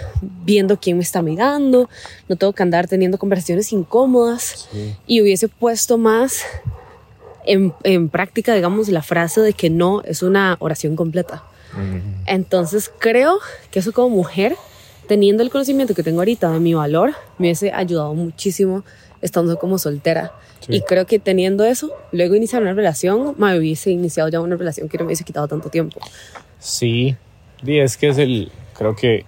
viendo 0.45 0.79
quién 0.81 0.97
me 0.97 1.03
está 1.03 1.23
mirando, 1.23 1.89
no 2.29 2.37
tengo 2.37 2.53
que 2.53 2.63
andar 2.63 2.89
teniendo 2.89 3.19
conversaciones 3.19 3.73
incómodas. 3.73 4.69
Y 5.07 5.21
hubiese 5.21 5.49
puesto 5.49 5.99
más 5.99 6.43
en, 7.45 8.09
práctica, 8.09 8.55
digamos, 8.55 8.89
la 8.89 9.03
frase 9.03 9.41
de 9.41 9.53
que 9.53 9.71
no 9.71 10.03
es 10.03 10.23
una 10.23 10.57
oración 10.61 10.97
completa. 10.97 11.45
Entonces 12.27 12.93
creo 12.99 13.39
que 13.71 13.79
eso 13.79 13.93
como 13.93 14.11
mujer, 14.11 14.57
teniendo 15.09 15.43
el 15.43 15.51
conocimiento 15.51 15.95
que 15.95 16.03
tengo 16.03 16.21
ahorita 16.21 16.51
de 16.51 16.61
mi 16.61 16.75
valor, 16.75 17.15
me 17.39 17.47
hubiese 17.47 17.73
ayudado 17.73 18.15
muchísimo 18.15 18.85
estando 19.23 19.59
como 19.59 19.79
soltera. 19.79 20.33
Y 20.69 20.83
creo 20.83 21.07
que 21.07 21.19
teniendo 21.19 21.65
eso, 21.65 21.91
luego 22.13 22.35
iniciar 22.35 22.63
una 22.63 22.75
relación, 22.75 23.35
me 23.39 23.59
hubiese 23.59 23.91
iniciado 23.91 24.29
ya 24.29 24.41
una 24.41 24.57
relación 24.57 24.89
que 24.89 24.99
no 24.99 25.05
me 25.05 25.09
hubiese 25.09 25.25
quitado 25.25 25.49
tanto 25.49 25.71
tiempo. 25.71 25.99
Sí, 26.59 27.17
y 27.65 27.79
es 27.79 27.97
que 27.97 28.09
es 28.09 28.19
el, 28.19 28.53
creo 28.77 28.95
que 28.95 29.25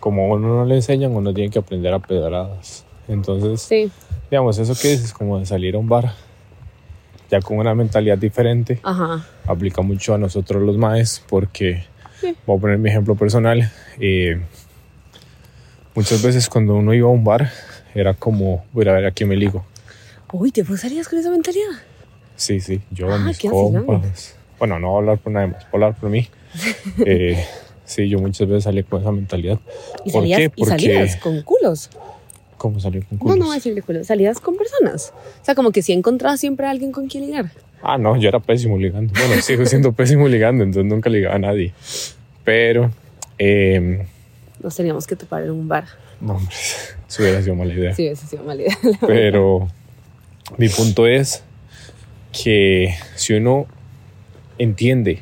como 0.00 0.28
uno 0.28 0.48
no 0.48 0.64
le 0.64 0.76
enseñan, 0.76 1.14
uno 1.14 1.32
tiene 1.32 1.50
que 1.50 1.58
aprender 1.58 1.92
a 1.92 1.98
pedradas. 1.98 2.84
Entonces, 3.08 3.60
sí. 3.60 3.90
digamos, 4.30 4.58
eso 4.58 4.74
que 4.80 4.88
dices, 4.88 5.12
como 5.12 5.38
de 5.38 5.46
salir 5.46 5.76
a 5.76 5.78
un 5.78 5.88
bar, 5.88 6.14
ya 7.34 7.40
con 7.40 7.58
una 7.58 7.74
mentalidad 7.74 8.16
diferente. 8.16 8.80
Aplica 9.46 9.82
mucho 9.82 10.14
a 10.14 10.18
nosotros 10.18 10.62
los 10.62 10.76
maes 10.76 11.22
porque, 11.28 11.84
voy 12.46 12.56
a 12.56 12.60
poner 12.60 12.78
mi 12.78 12.90
ejemplo 12.90 13.16
personal, 13.16 13.70
eh, 13.98 14.40
muchas 15.94 16.22
veces 16.22 16.48
cuando 16.48 16.74
uno 16.74 16.94
iba 16.94 17.08
a 17.08 17.12
un 17.12 17.24
bar 17.24 17.50
era 17.94 18.14
como, 18.14 18.64
voy 18.72 18.88
a 18.88 18.92
ver 18.92 19.06
a 19.06 19.10
quién 19.10 19.28
me 19.28 19.36
ligo. 19.36 19.64
Uy, 20.32 20.50
¿te 20.50 20.64
salías 20.76 21.08
con 21.08 21.18
esa 21.18 21.30
mentalidad? 21.30 21.70
Sí, 22.36 22.60
sí, 22.60 22.80
yo, 22.90 23.12
ah, 23.12 23.18
mis 23.18 23.38
compas. 23.38 24.36
Bueno, 24.58 24.78
no 24.78 24.88
voy 24.88 24.96
a 24.96 24.98
hablar 24.98 25.18
por 25.18 25.32
nadie 25.32 25.48
más, 25.48 25.66
voy 25.70 25.82
a 25.82 25.86
hablar 25.86 26.00
por 26.00 26.10
mí. 26.10 26.28
eh, 27.06 27.44
sí, 27.84 28.08
yo 28.08 28.18
muchas 28.18 28.48
veces 28.48 28.64
salí 28.64 28.82
con 28.84 29.00
esa 29.00 29.12
mentalidad. 29.12 29.58
¿Y 30.04 30.12
¿Por 30.12 30.24
qué? 30.24 30.50
Porque... 30.50 30.62
¿Y 30.62 30.64
salías 30.64 31.16
con 31.16 31.42
culos? 31.42 31.90
¿Cómo 32.64 32.80
salir 32.80 33.04
con 33.04 33.18
culos? 33.18 33.36
No, 33.36 33.40
no 33.40 33.46
voy 33.48 33.56
a 33.56 33.58
decir 33.58 33.74
de 33.74 33.82
culos. 33.82 34.06
Salías 34.06 34.40
con 34.40 34.56
personas. 34.56 35.12
O 35.42 35.44
sea, 35.44 35.54
como 35.54 35.70
que 35.70 35.82
si 35.82 35.92
encontrabas 35.92 36.40
siempre 36.40 36.66
a 36.66 36.70
alguien 36.70 36.92
con 36.92 37.08
quien 37.08 37.26
ligar. 37.26 37.50
Ah, 37.82 37.98
no, 37.98 38.16
yo 38.16 38.26
era 38.26 38.40
pésimo 38.40 38.78
ligando. 38.78 39.12
Bueno, 39.12 39.42
sigo 39.42 39.66
siendo 39.66 39.92
pésimo 39.92 40.28
ligando, 40.28 40.64
entonces 40.64 40.90
nunca 40.90 41.10
ligaba 41.10 41.34
a 41.34 41.38
nadie. 41.38 41.74
Pero. 42.42 42.90
Eh, 43.36 44.06
Nos 44.62 44.74
teníamos 44.74 45.06
que 45.06 45.14
topar 45.14 45.42
en 45.42 45.50
un 45.50 45.68
bar. 45.68 45.84
No, 46.22 46.36
hombre, 46.36 46.54
eso 47.06 47.22
hubiera 47.22 47.42
sido 47.42 47.54
mala 47.54 47.74
idea. 47.74 47.94
Sí, 47.94 48.06
eso 48.06 48.26
sido 48.26 48.44
mala 48.44 48.62
idea. 48.62 48.78
Pero 49.06 49.68
mi 50.56 50.70
punto 50.70 51.06
es 51.06 51.42
que 52.32 52.94
si 53.14 53.34
uno 53.34 53.66
entiende 54.56 55.20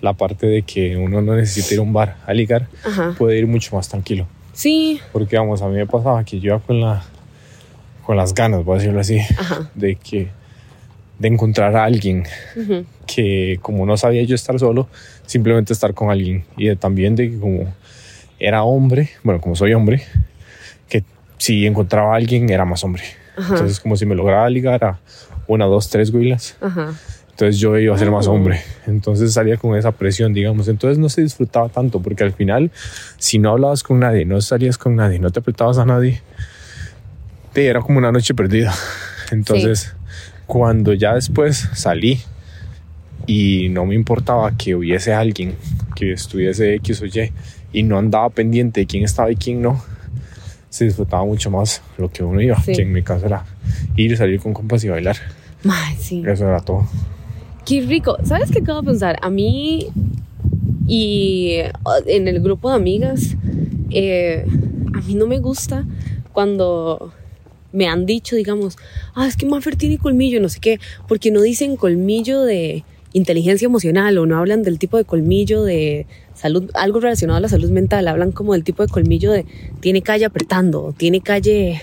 la 0.00 0.14
parte 0.14 0.46
de 0.46 0.62
que 0.62 0.96
uno 0.96 1.20
no 1.20 1.36
necesita 1.36 1.74
ir 1.74 1.80
a 1.80 1.82
un 1.82 1.92
bar 1.92 2.16
a 2.24 2.32
ligar, 2.32 2.68
Ajá. 2.84 3.14
puede 3.18 3.36
ir 3.36 3.46
mucho 3.46 3.76
más 3.76 3.86
tranquilo. 3.90 4.26
Sí. 4.60 5.00
Porque, 5.12 5.38
vamos, 5.38 5.62
a 5.62 5.68
mí 5.68 5.76
me 5.76 5.86
pasaba 5.86 6.22
que 6.22 6.38
yo 6.38 6.48
iba 6.54 6.58
con, 6.58 6.80
la, 6.82 7.02
con 8.04 8.16
las 8.16 8.34
ganas, 8.34 8.62
voy 8.62 8.74
a 8.76 8.78
decirlo 8.78 9.00
así, 9.00 9.18
Ajá. 9.38 9.70
de 9.74 9.96
que 9.96 10.28
de 11.18 11.28
encontrar 11.28 11.74
a 11.76 11.84
alguien 11.84 12.24
que 13.06 13.58
como 13.62 13.84
no 13.86 13.96
sabía 13.96 14.22
yo 14.24 14.34
estar 14.34 14.58
solo, 14.58 14.88
simplemente 15.26 15.72
estar 15.72 15.94
con 15.94 16.10
alguien. 16.10 16.44
Y 16.58 16.66
de- 16.66 16.76
también 16.76 17.14
de 17.16 17.30
que 17.30 17.38
como 17.38 17.72
era 18.38 18.62
hombre, 18.64 19.08
bueno, 19.22 19.40
como 19.40 19.54
soy 19.56 19.72
hombre, 19.74 20.02
que 20.88 21.04
si 21.38 21.66
encontraba 21.66 22.12
a 22.14 22.16
alguien 22.16 22.48
era 22.50 22.64
más 22.66 22.84
hombre. 22.84 23.02
Ajá. 23.36 23.54
Entonces 23.54 23.80
como 23.80 23.96
si 23.96 24.04
me 24.06 24.14
lograba 24.14 24.48
ligar 24.50 24.84
a 24.84 24.98
una, 25.46 25.64
dos, 25.66 25.88
tres 25.90 26.10
güilas, 26.10 26.56
Ajá. 26.60 26.94
Entonces 27.40 27.58
yo 27.58 27.78
iba 27.78 27.94
a 27.94 27.98
ser 27.98 28.10
más 28.10 28.26
Oh. 28.26 28.32
hombre. 28.32 28.60
Entonces 28.86 29.32
salía 29.32 29.56
con 29.56 29.74
esa 29.74 29.92
presión, 29.92 30.34
digamos. 30.34 30.68
Entonces 30.68 30.98
no 30.98 31.08
se 31.08 31.22
disfrutaba 31.22 31.70
tanto 31.70 32.00
porque 32.02 32.22
al 32.22 32.32
final, 32.34 32.70
si 33.16 33.38
no 33.38 33.50
hablabas 33.52 33.82
con 33.82 33.98
nadie, 33.98 34.26
no 34.26 34.38
salías 34.42 34.76
con 34.76 34.94
nadie, 34.94 35.18
no 35.18 35.30
te 35.30 35.38
apretabas 35.40 35.78
a 35.78 35.86
nadie, 35.86 36.20
te 37.54 37.66
era 37.66 37.80
como 37.80 37.96
una 37.98 38.12
noche 38.12 38.34
perdida. 38.34 38.74
Entonces, 39.30 39.94
cuando 40.46 40.92
ya 40.92 41.14
después 41.14 41.66
salí 41.72 42.20
y 43.26 43.70
no 43.70 43.86
me 43.86 43.94
importaba 43.94 44.50
que 44.58 44.74
hubiese 44.74 45.14
alguien 45.14 45.54
que 45.96 46.12
estuviese 46.12 46.74
X 46.74 47.00
o 47.00 47.06
Y 47.06 47.32
y 47.72 47.82
no 47.84 47.96
andaba 47.98 48.28
pendiente 48.28 48.80
de 48.80 48.86
quién 48.86 49.04
estaba 49.04 49.30
y 49.30 49.36
quién 49.36 49.62
no, 49.62 49.82
se 50.68 50.84
disfrutaba 50.84 51.24
mucho 51.24 51.50
más 51.50 51.80
lo 51.96 52.10
que 52.10 52.22
uno 52.22 52.40
iba, 52.42 52.60
Sí. 52.62 52.72
que 52.72 52.82
en 52.82 52.92
mi 52.92 53.02
caso 53.02 53.24
era 53.24 53.44
ir, 53.96 54.14
salir 54.18 54.40
con 54.40 54.52
compas 54.52 54.84
y 54.84 54.88
bailar. 54.90 55.16
Mae, 55.64 55.96
sí. 55.96 56.22
Eso 56.26 56.46
era 56.46 56.60
todo. 56.60 56.86
Qué 57.70 57.82
rico. 57.82 58.16
¿Sabes 58.24 58.50
qué 58.50 58.58
acabo 58.58 58.80
de 58.80 58.86
pensar? 58.88 59.16
A 59.22 59.30
mí 59.30 59.86
y 60.88 61.58
en 62.06 62.26
el 62.26 62.40
grupo 62.40 62.68
de 62.68 62.74
amigas, 62.74 63.36
eh, 63.90 64.44
a 64.92 65.00
mí 65.02 65.14
no 65.14 65.28
me 65.28 65.38
gusta 65.38 65.86
cuando 66.32 67.12
me 67.70 67.86
han 67.86 68.06
dicho, 68.06 68.34
digamos, 68.34 68.76
ah, 69.14 69.28
es 69.28 69.36
que 69.36 69.46
Maffer 69.46 69.76
tiene 69.76 69.98
colmillo, 69.98 70.40
no 70.40 70.48
sé 70.48 70.58
qué, 70.58 70.80
porque 71.06 71.30
no 71.30 71.42
dicen 71.42 71.76
colmillo 71.76 72.42
de 72.42 72.82
inteligencia 73.12 73.66
emocional 73.66 74.18
o 74.18 74.26
no 74.26 74.36
hablan 74.36 74.64
del 74.64 74.80
tipo 74.80 74.96
de 74.96 75.04
colmillo 75.04 75.62
de 75.62 76.08
salud, 76.34 76.72
algo 76.74 76.98
relacionado 76.98 77.36
a 77.36 77.40
la 77.40 77.48
salud 77.48 77.70
mental, 77.70 78.08
hablan 78.08 78.32
como 78.32 78.54
del 78.54 78.64
tipo 78.64 78.84
de 78.84 78.88
colmillo 78.88 79.30
de 79.30 79.46
tiene 79.78 80.02
calle 80.02 80.24
apretando, 80.24 80.92
tiene 80.98 81.20
calle 81.20 81.80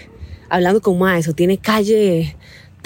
hablando 0.49 0.81
con 0.81 0.99
más, 0.99 1.29
o 1.29 1.33
tiene 1.33 1.57
calle 1.57 2.35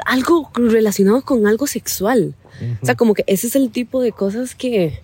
algo 0.05 0.51
relacionado 0.53 1.23
con 1.23 1.47
algo 1.47 1.65
sexual. 1.65 2.35
O 2.81 2.85
sea, 2.85 2.95
como 2.95 3.13
que 3.13 3.23
ese 3.27 3.47
es 3.47 3.55
el 3.55 3.71
tipo 3.71 4.01
de 4.01 4.11
cosas 4.11 4.55
que 4.55 4.99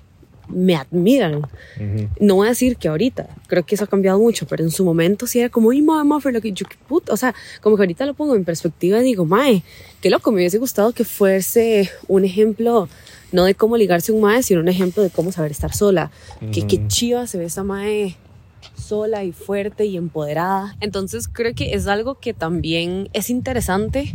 me 0.50 0.76
admiran. 0.76 1.36
Ujú. 1.36 2.10
No 2.20 2.36
voy 2.36 2.48
a 2.48 2.50
decir 2.52 2.78
que 2.78 2.88
ahorita, 2.88 3.28
creo 3.48 3.66
que 3.66 3.76
eso 3.76 3.84
ha 3.84 3.88
cambiado 3.88 4.20
mucho, 4.20 4.48
pero 4.48 4.64
en 4.64 4.72
su 4.72 4.86
momento 4.86 5.28
sí 5.28 5.40
era 5.40 5.50
como, 5.50 5.72
ay, 5.72 5.82
mamá, 5.82 6.20
lo 6.24 6.42
que 6.42 6.52
yo, 6.52 6.66
qué 6.66 6.78
puta. 6.88 7.14
O 7.14 7.18
sea, 7.18 7.36
como 7.62 7.76
que 7.76 7.84
ahorita 7.84 8.06
lo 8.06 8.14
pongo 8.14 8.36
en 8.36 8.46
perspectiva 8.46 9.00
y 9.00 9.04
digo, 9.04 9.26
mae, 9.26 9.64
qué 10.02 10.10
loco, 10.10 10.32
me 10.32 10.38
hubiese 10.38 10.58
gustado 10.58 10.94
que 10.94 11.04
fuese 11.04 11.90
un 12.08 12.24
ejemplo, 12.24 12.88
no 13.32 13.46
de 13.46 13.56
cómo 13.56 13.78
ligarse 13.78 14.12
a 14.12 14.16
un 14.16 14.22
mae, 14.22 14.44
sino 14.44 14.62
un 14.62 14.70
ejemplo 14.70 15.04
de 15.04 15.10
cómo 15.10 15.32
saber 15.32 15.52
estar 15.52 15.74
sola. 15.74 16.12
Que 16.52 16.66
qué 16.66 16.88
chiva 16.88 17.28
se 17.28 17.38
ve 17.38 17.46
esa 17.46 17.64
mae 17.64 18.16
sola 18.76 19.24
y 19.24 19.32
fuerte 19.32 19.86
y 19.86 19.98
empoderada. 19.98 20.76
Entonces 20.80 21.28
creo 21.28 21.54
que 21.54 21.74
es 21.74 21.88
algo 21.88 22.16
que 22.16 22.34
también 22.34 23.10
es 23.14 23.30
interesante 23.30 24.14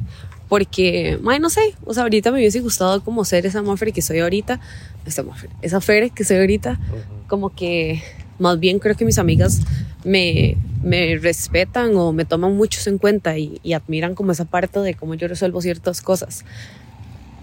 porque, 0.53 1.19
mae, 1.23 1.41
no 1.41 1.49
sé, 1.49 1.75
o 1.87 1.95
sea, 1.95 2.03
ahorita 2.03 2.31
me 2.31 2.37
hubiese 2.37 2.61
gustado 2.61 3.03
como 3.03 3.25
ser 3.25 3.47
esa 3.47 3.63
Maffer 3.63 3.91
que 3.91 4.03
soy 4.03 4.19
ahorita, 4.19 4.61
esa 5.07 5.23
Maffer, 5.23 5.49
esa 5.63 5.81
Fer 5.81 6.11
que 6.11 6.25
soy 6.25 6.37
ahorita, 6.37 6.79
como 7.27 7.49
que 7.49 8.03
más 8.39 8.61
bien 8.61 8.79
creo 8.79 8.95
que 8.95 9.07
mis 9.07 9.17
amigas 9.17 9.63
me, 10.05 10.59
me 10.83 11.17
respetan 11.17 11.97
o 11.97 12.13
me 12.13 12.27
toman 12.27 12.55
muchos 12.55 12.87
en 12.87 12.99
cuenta 12.99 13.39
y, 13.39 13.61
y 13.63 13.73
admiran 13.73 14.15
como 14.15 14.33
esa 14.33 14.45
parte 14.45 14.81
de 14.81 14.93
cómo 14.93 15.15
yo 15.15 15.27
resuelvo 15.27 15.63
ciertas 15.63 16.03
cosas. 16.03 16.45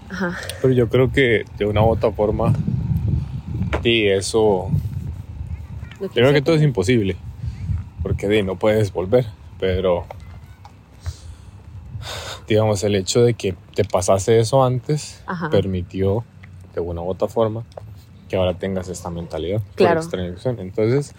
Ajá. 0.08 0.38
Pero 0.62 0.72
yo 0.72 0.88
creo 0.88 1.10
que 1.10 1.42
de 1.58 1.64
una 1.66 1.82
u 1.82 1.88
otra 1.88 2.12
forma, 2.12 2.54
y 3.82 4.06
eso, 4.06 4.70
primero 6.14 6.28
sé 6.28 6.34
que 6.34 6.42
todo 6.42 6.54
es 6.54 6.62
imposible, 6.62 7.16
porque 8.04 8.28
di, 8.28 8.44
no 8.44 8.54
puedes 8.54 8.92
volver, 8.92 9.26
pero 9.58 10.06
digamos, 12.54 12.82
el 12.84 12.96
hecho 12.96 13.22
de 13.22 13.34
que 13.34 13.54
te 13.74 13.84
pasase 13.84 14.38
eso 14.40 14.64
antes 14.64 15.22
Ajá. 15.26 15.50
permitió 15.50 16.24
de 16.74 16.80
una 16.80 17.00
u 17.00 17.08
otra 17.08 17.28
forma 17.28 17.64
que 18.28 18.36
ahora 18.36 18.54
tengas 18.54 18.88
esta 18.88 19.08
mentalidad 19.10 19.60
Claro. 19.74 20.00
Entonces, 20.58 21.14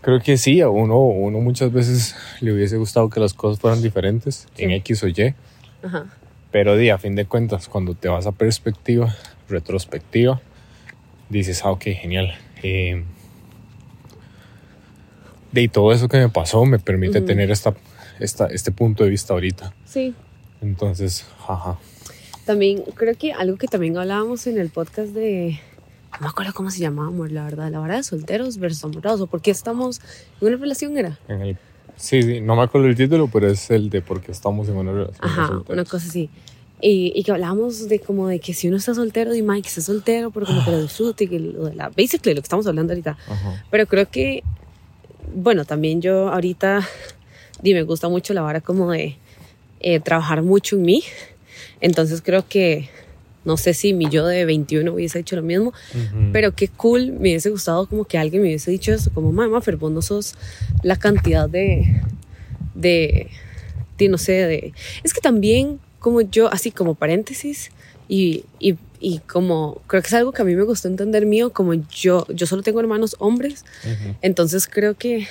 creo 0.00 0.20
que 0.20 0.36
sí, 0.38 0.60
a 0.60 0.68
uno, 0.68 0.98
uno 0.98 1.38
muchas 1.40 1.72
veces 1.72 2.16
le 2.40 2.52
hubiese 2.52 2.76
gustado 2.76 3.08
que 3.10 3.20
las 3.20 3.34
cosas 3.34 3.60
fueran 3.60 3.82
diferentes 3.82 4.46
en 4.56 4.70
Sí. 4.70 4.74
X 4.76 5.02
o 5.04 5.08
Y. 5.08 5.34
Ajá. 5.82 6.06
Pero 6.50 6.76
di, 6.76 6.90
a 6.90 6.98
fin 6.98 7.14
de 7.14 7.24
cuentas, 7.26 7.68
cuando 7.68 7.94
te 7.94 8.08
vas 8.08 8.26
a 8.26 8.32
perspectiva, 8.32 9.14
retrospectiva, 9.48 10.40
dices, 11.30 11.64
ah, 11.64 11.70
ok, 11.70 11.82
genial. 11.84 12.34
Eh, 12.62 13.04
de 15.52 15.62
y 15.62 15.68
todo 15.68 15.92
eso 15.92 16.08
que 16.08 16.18
me 16.18 16.28
pasó 16.28 16.64
me 16.64 16.78
permite 16.78 17.20
tener 17.20 17.50
esta, 17.50 17.74
esta, 18.22 18.46
este 18.46 18.72
punto 18.72 19.04
de 19.04 19.10
vista 19.10 19.34
ahorita. 19.34 19.74
Sí. 19.84 20.14
Entonces, 20.60 21.26
jaja. 21.46 21.78
También 22.44 22.82
creo 22.94 23.14
que 23.16 23.32
algo 23.32 23.56
que 23.56 23.68
también 23.68 23.96
hablábamos 23.96 24.46
en 24.46 24.58
el 24.58 24.70
podcast 24.70 25.10
de. 25.10 25.60
No 26.12 26.18
me 26.20 26.28
acuerdo 26.28 26.52
cómo 26.52 26.70
se 26.70 26.80
llamaba, 26.80 27.08
amor, 27.08 27.32
la 27.32 27.44
verdad. 27.44 27.70
La 27.70 27.80
hora 27.80 27.96
de 27.96 28.02
solteros 28.02 28.58
versus 28.58 28.84
amorosos. 28.84 29.28
¿Por 29.28 29.40
qué 29.40 29.50
estamos 29.50 30.00
en 30.40 30.48
una 30.48 30.56
relación? 30.56 30.96
Era. 30.96 31.18
En 31.28 31.40
el, 31.40 31.56
sí, 31.96 32.22
sí, 32.22 32.40
no 32.40 32.56
me 32.56 32.62
acuerdo 32.62 32.88
el 32.88 32.96
título, 32.96 33.28
pero 33.28 33.48
es 33.48 33.70
el 33.70 33.90
de 33.90 34.02
por 34.02 34.20
qué 34.20 34.32
estamos 34.32 34.68
en 34.68 34.76
una 34.76 34.92
relación. 34.92 35.18
Ajá, 35.20 35.62
una 35.68 35.84
cosa 35.84 36.08
así. 36.08 36.28
Y, 36.80 37.12
y 37.14 37.22
que 37.22 37.30
hablábamos 37.30 37.88
de 37.88 38.00
como 38.00 38.26
de 38.26 38.40
que 38.40 38.54
si 38.54 38.66
uno 38.66 38.76
está 38.76 38.92
soltero, 38.92 39.32
di 39.32 39.42
Mike, 39.42 39.62
que 39.62 39.68
está 39.68 39.80
soltero, 39.80 40.32
pero 40.32 40.46
como 40.46 40.64
que 40.64 40.72
lo 40.72 40.82
disfrute, 40.82 41.28
que 41.28 41.38
lo 41.38 41.66
de 41.66 41.76
la. 41.76 41.88
Basically, 41.90 42.34
lo 42.34 42.42
que 42.42 42.46
estamos 42.46 42.66
hablando 42.66 42.92
ahorita. 42.92 43.16
Ajá. 43.28 43.64
Pero 43.70 43.86
creo 43.86 44.10
que, 44.10 44.42
bueno, 45.32 45.64
también 45.64 46.02
yo 46.02 46.28
ahorita, 46.28 46.86
di, 47.62 47.74
me 47.74 47.82
gusta 47.82 48.08
mucho 48.08 48.34
la 48.34 48.42
vara 48.42 48.60
como 48.60 48.90
de 48.90 49.16
eh, 49.80 50.00
trabajar 50.00 50.42
mucho 50.42 50.76
en 50.76 50.82
mí. 50.82 51.02
Entonces 51.80 52.22
creo 52.22 52.46
que, 52.48 52.88
no 53.44 53.56
sé 53.56 53.74
si 53.74 53.92
mi 53.92 54.08
yo 54.08 54.26
de 54.26 54.44
21 54.44 54.92
hubiese 54.92 55.18
hecho 55.18 55.36
lo 55.36 55.42
mismo, 55.42 55.68
Ujú. 55.68 56.30
pero 56.32 56.52
qué 56.54 56.68
cool, 56.68 57.12
me 57.12 57.30
hubiese 57.30 57.50
gustado 57.50 57.86
como 57.86 58.04
que 58.04 58.18
alguien 58.18 58.42
me 58.42 58.48
hubiese 58.48 58.70
dicho 58.70 58.92
eso, 58.92 59.10
como 59.12 59.32
mamá, 59.32 59.60
pero 59.60 59.78
vos 59.78 59.90
no 59.92 60.02
sos 60.02 60.34
la 60.82 60.96
cantidad 60.96 61.48
de, 61.48 62.02
de, 62.74 63.28
de, 63.98 64.08
no 64.08 64.18
sé, 64.18 64.32
de... 64.32 64.72
Es 65.02 65.12
que 65.12 65.20
también 65.20 65.80
como 65.98 66.20
yo, 66.20 66.52
así 66.52 66.70
como 66.72 66.94
paréntesis, 66.94 67.70
y, 68.08 68.44
y, 68.58 68.76
y 69.00 69.20
como 69.20 69.80
creo 69.86 70.02
que 70.02 70.08
es 70.08 70.14
algo 70.14 70.32
que 70.32 70.42
a 70.42 70.44
mí 70.44 70.54
me 70.54 70.64
gustó 70.64 70.88
entender 70.88 71.26
mío, 71.26 71.52
como 71.52 71.74
yo, 71.74 72.26
yo 72.28 72.46
solo 72.46 72.62
tengo 72.62 72.80
hermanos 72.80 73.16
hombres, 73.18 73.64
Ujú. 73.84 74.16
entonces 74.20 74.66
creo 74.68 74.94
que 74.96 75.26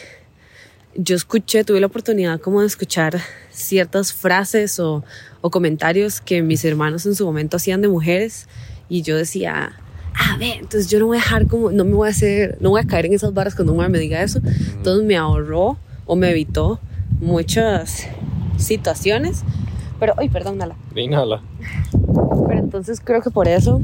yo 0.95 1.15
escuché, 1.15 1.63
tuve 1.63 1.79
la 1.79 1.87
oportunidad 1.87 2.39
como 2.39 2.61
de 2.61 2.67
escuchar 2.67 3.19
ciertas 3.51 4.13
frases 4.13 4.79
o, 4.79 5.03
o 5.41 5.49
comentarios 5.49 6.21
que 6.21 6.41
mis 6.41 6.63
hermanos 6.65 7.05
en 7.05 7.15
su 7.15 7.25
momento 7.25 7.57
hacían 7.57 7.81
de 7.81 7.87
mujeres 7.87 8.47
y 8.89 9.03
yo 9.03 9.15
decía, 9.15 9.73
a 10.13 10.37
ver, 10.37 10.57
entonces 10.59 10.89
yo 10.89 10.99
no 10.99 11.07
voy 11.07 11.17
a 11.17 11.21
dejar 11.21 11.47
como, 11.47 11.71
no 11.71 11.85
me 11.85 11.93
voy 11.93 12.07
a 12.07 12.11
hacer, 12.11 12.57
no 12.59 12.71
voy 12.71 12.81
a 12.81 12.83
caer 12.85 13.05
en 13.05 13.13
esas 13.13 13.33
barras 13.33 13.55
cuando 13.55 13.73
un 13.73 13.79
hombre 13.79 13.99
me 13.99 13.99
diga 13.99 14.21
eso. 14.21 14.41
Entonces 14.43 15.05
me 15.05 15.15
ahorró 15.15 15.77
o 16.05 16.15
me 16.15 16.29
evitó 16.29 16.79
muchas 17.19 18.07
situaciones. 18.57 19.43
Pero, 19.99 20.13
ay, 20.17 20.29
perdón, 20.29 20.57
Nala. 20.57 20.75
Ni 20.93 21.07
nada. 21.07 21.41
Pero 22.47 22.59
entonces 22.59 22.99
creo 22.99 23.21
que 23.21 23.29
por 23.29 23.47
eso, 23.47 23.81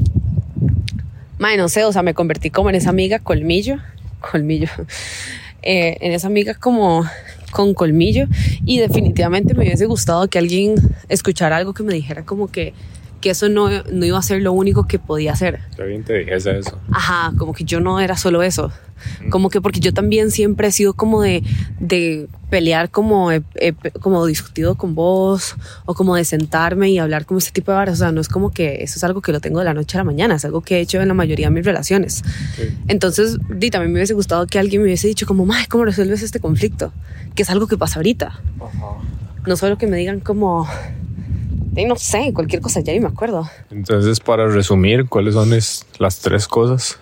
mae, 1.38 1.56
no 1.56 1.68
sé, 1.68 1.84
o 1.84 1.92
sea, 1.92 2.02
me 2.02 2.14
convertí 2.14 2.50
como 2.50 2.68
en 2.68 2.74
esa 2.74 2.90
amiga 2.90 3.18
colmillo, 3.18 3.78
colmillo, 4.30 4.68
eh, 5.62 5.96
en 6.00 6.12
esa 6.12 6.26
amiga 6.26 6.54
como 6.54 7.04
con 7.50 7.74
colmillo. 7.74 8.26
Y 8.64 8.78
definitivamente 8.78 9.54
me 9.54 9.64
hubiese 9.64 9.86
gustado 9.86 10.28
que 10.28 10.38
alguien 10.38 10.74
escuchara 11.08 11.56
algo 11.56 11.74
que 11.74 11.82
me 11.82 11.94
dijera 11.94 12.24
como 12.24 12.48
que, 12.48 12.72
que 13.20 13.30
eso 13.30 13.48
no, 13.48 13.68
no 13.92 14.04
iba 14.04 14.18
a 14.18 14.22
ser 14.22 14.42
lo 14.42 14.52
único 14.52 14.86
que 14.86 14.98
podía 14.98 15.32
hacer. 15.32 15.60
Yo 15.76 15.86
bien 15.86 16.04
te 16.04 16.14
dijese 16.18 16.58
eso. 16.58 16.78
Ajá, 16.92 17.32
como 17.36 17.52
que 17.52 17.64
yo 17.64 17.80
no 17.80 18.00
era 18.00 18.16
solo 18.16 18.42
eso. 18.42 18.70
Como 19.30 19.48
que 19.48 19.60
porque 19.60 19.78
yo 19.78 19.94
también 19.94 20.32
siempre 20.32 20.66
he 20.68 20.72
sido 20.72 20.92
como 20.92 21.22
de, 21.22 21.44
de 21.78 22.28
pelear 22.50 22.90
como, 22.90 23.30
he- 23.30 23.42
como 24.00 24.26
discutido 24.26 24.74
con 24.74 24.96
vos 24.96 25.54
o 25.84 25.94
como 25.94 26.16
de 26.16 26.24
sentarme 26.24 26.90
y 26.90 26.98
hablar 26.98 27.24
como 27.24 27.38
este 27.38 27.52
tipo 27.52 27.70
de 27.70 27.76
varas. 27.76 27.94
O 27.94 27.98
sea, 27.98 28.10
no 28.12 28.20
es 28.20 28.28
como 28.28 28.50
que 28.50 28.82
eso 28.82 28.98
es 28.98 29.04
algo 29.04 29.20
que 29.22 29.30
lo 29.30 29.40
tengo 29.40 29.60
de 29.60 29.66
la 29.66 29.74
noche 29.74 29.96
a 29.96 30.00
la 30.00 30.04
mañana, 30.04 30.34
es 30.34 30.44
algo 30.44 30.62
que 30.62 30.78
he 30.78 30.80
hecho 30.80 31.00
en 31.00 31.06
la 31.06 31.14
mayoría 31.14 31.46
de 31.46 31.52
mis 31.54 31.64
relaciones. 31.64 32.24
Sí. 32.56 32.76
Entonces, 32.88 33.38
di, 33.48 33.70
también 33.70 33.92
me 33.92 33.98
hubiese 34.00 34.14
gustado 34.14 34.46
que 34.48 34.58
alguien 34.58 34.82
me 34.82 34.88
hubiese 34.88 35.06
dicho 35.06 35.26
como, 35.26 35.46
"Mae, 35.46 35.66
¿cómo 35.68 35.84
resuelves 35.84 36.22
este 36.22 36.40
conflicto? 36.40 36.92
Que 37.36 37.42
es 37.42 37.50
algo 37.50 37.68
que 37.68 37.78
pasa 37.78 38.00
ahorita. 38.00 38.26
Ajá. 38.60 38.86
No 39.46 39.56
solo 39.56 39.78
que 39.78 39.86
me 39.86 39.96
digan 39.96 40.18
como, 40.18 40.66
no 41.84 41.96
sé, 41.96 42.32
cualquier 42.32 42.60
cosa, 42.62 42.80
ya 42.80 42.92
ni 42.92 43.00
me 43.00 43.08
acuerdo. 43.08 43.48
Entonces, 43.70 44.20
para 44.20 44.46
resumir, 44.48 45.06
¿cuáles 45.08 45.34
son 45.34 45.52
es- 45.52 45.86
las 45.98 46.18
tres 46.20 46.46
cosas 46.48 46.98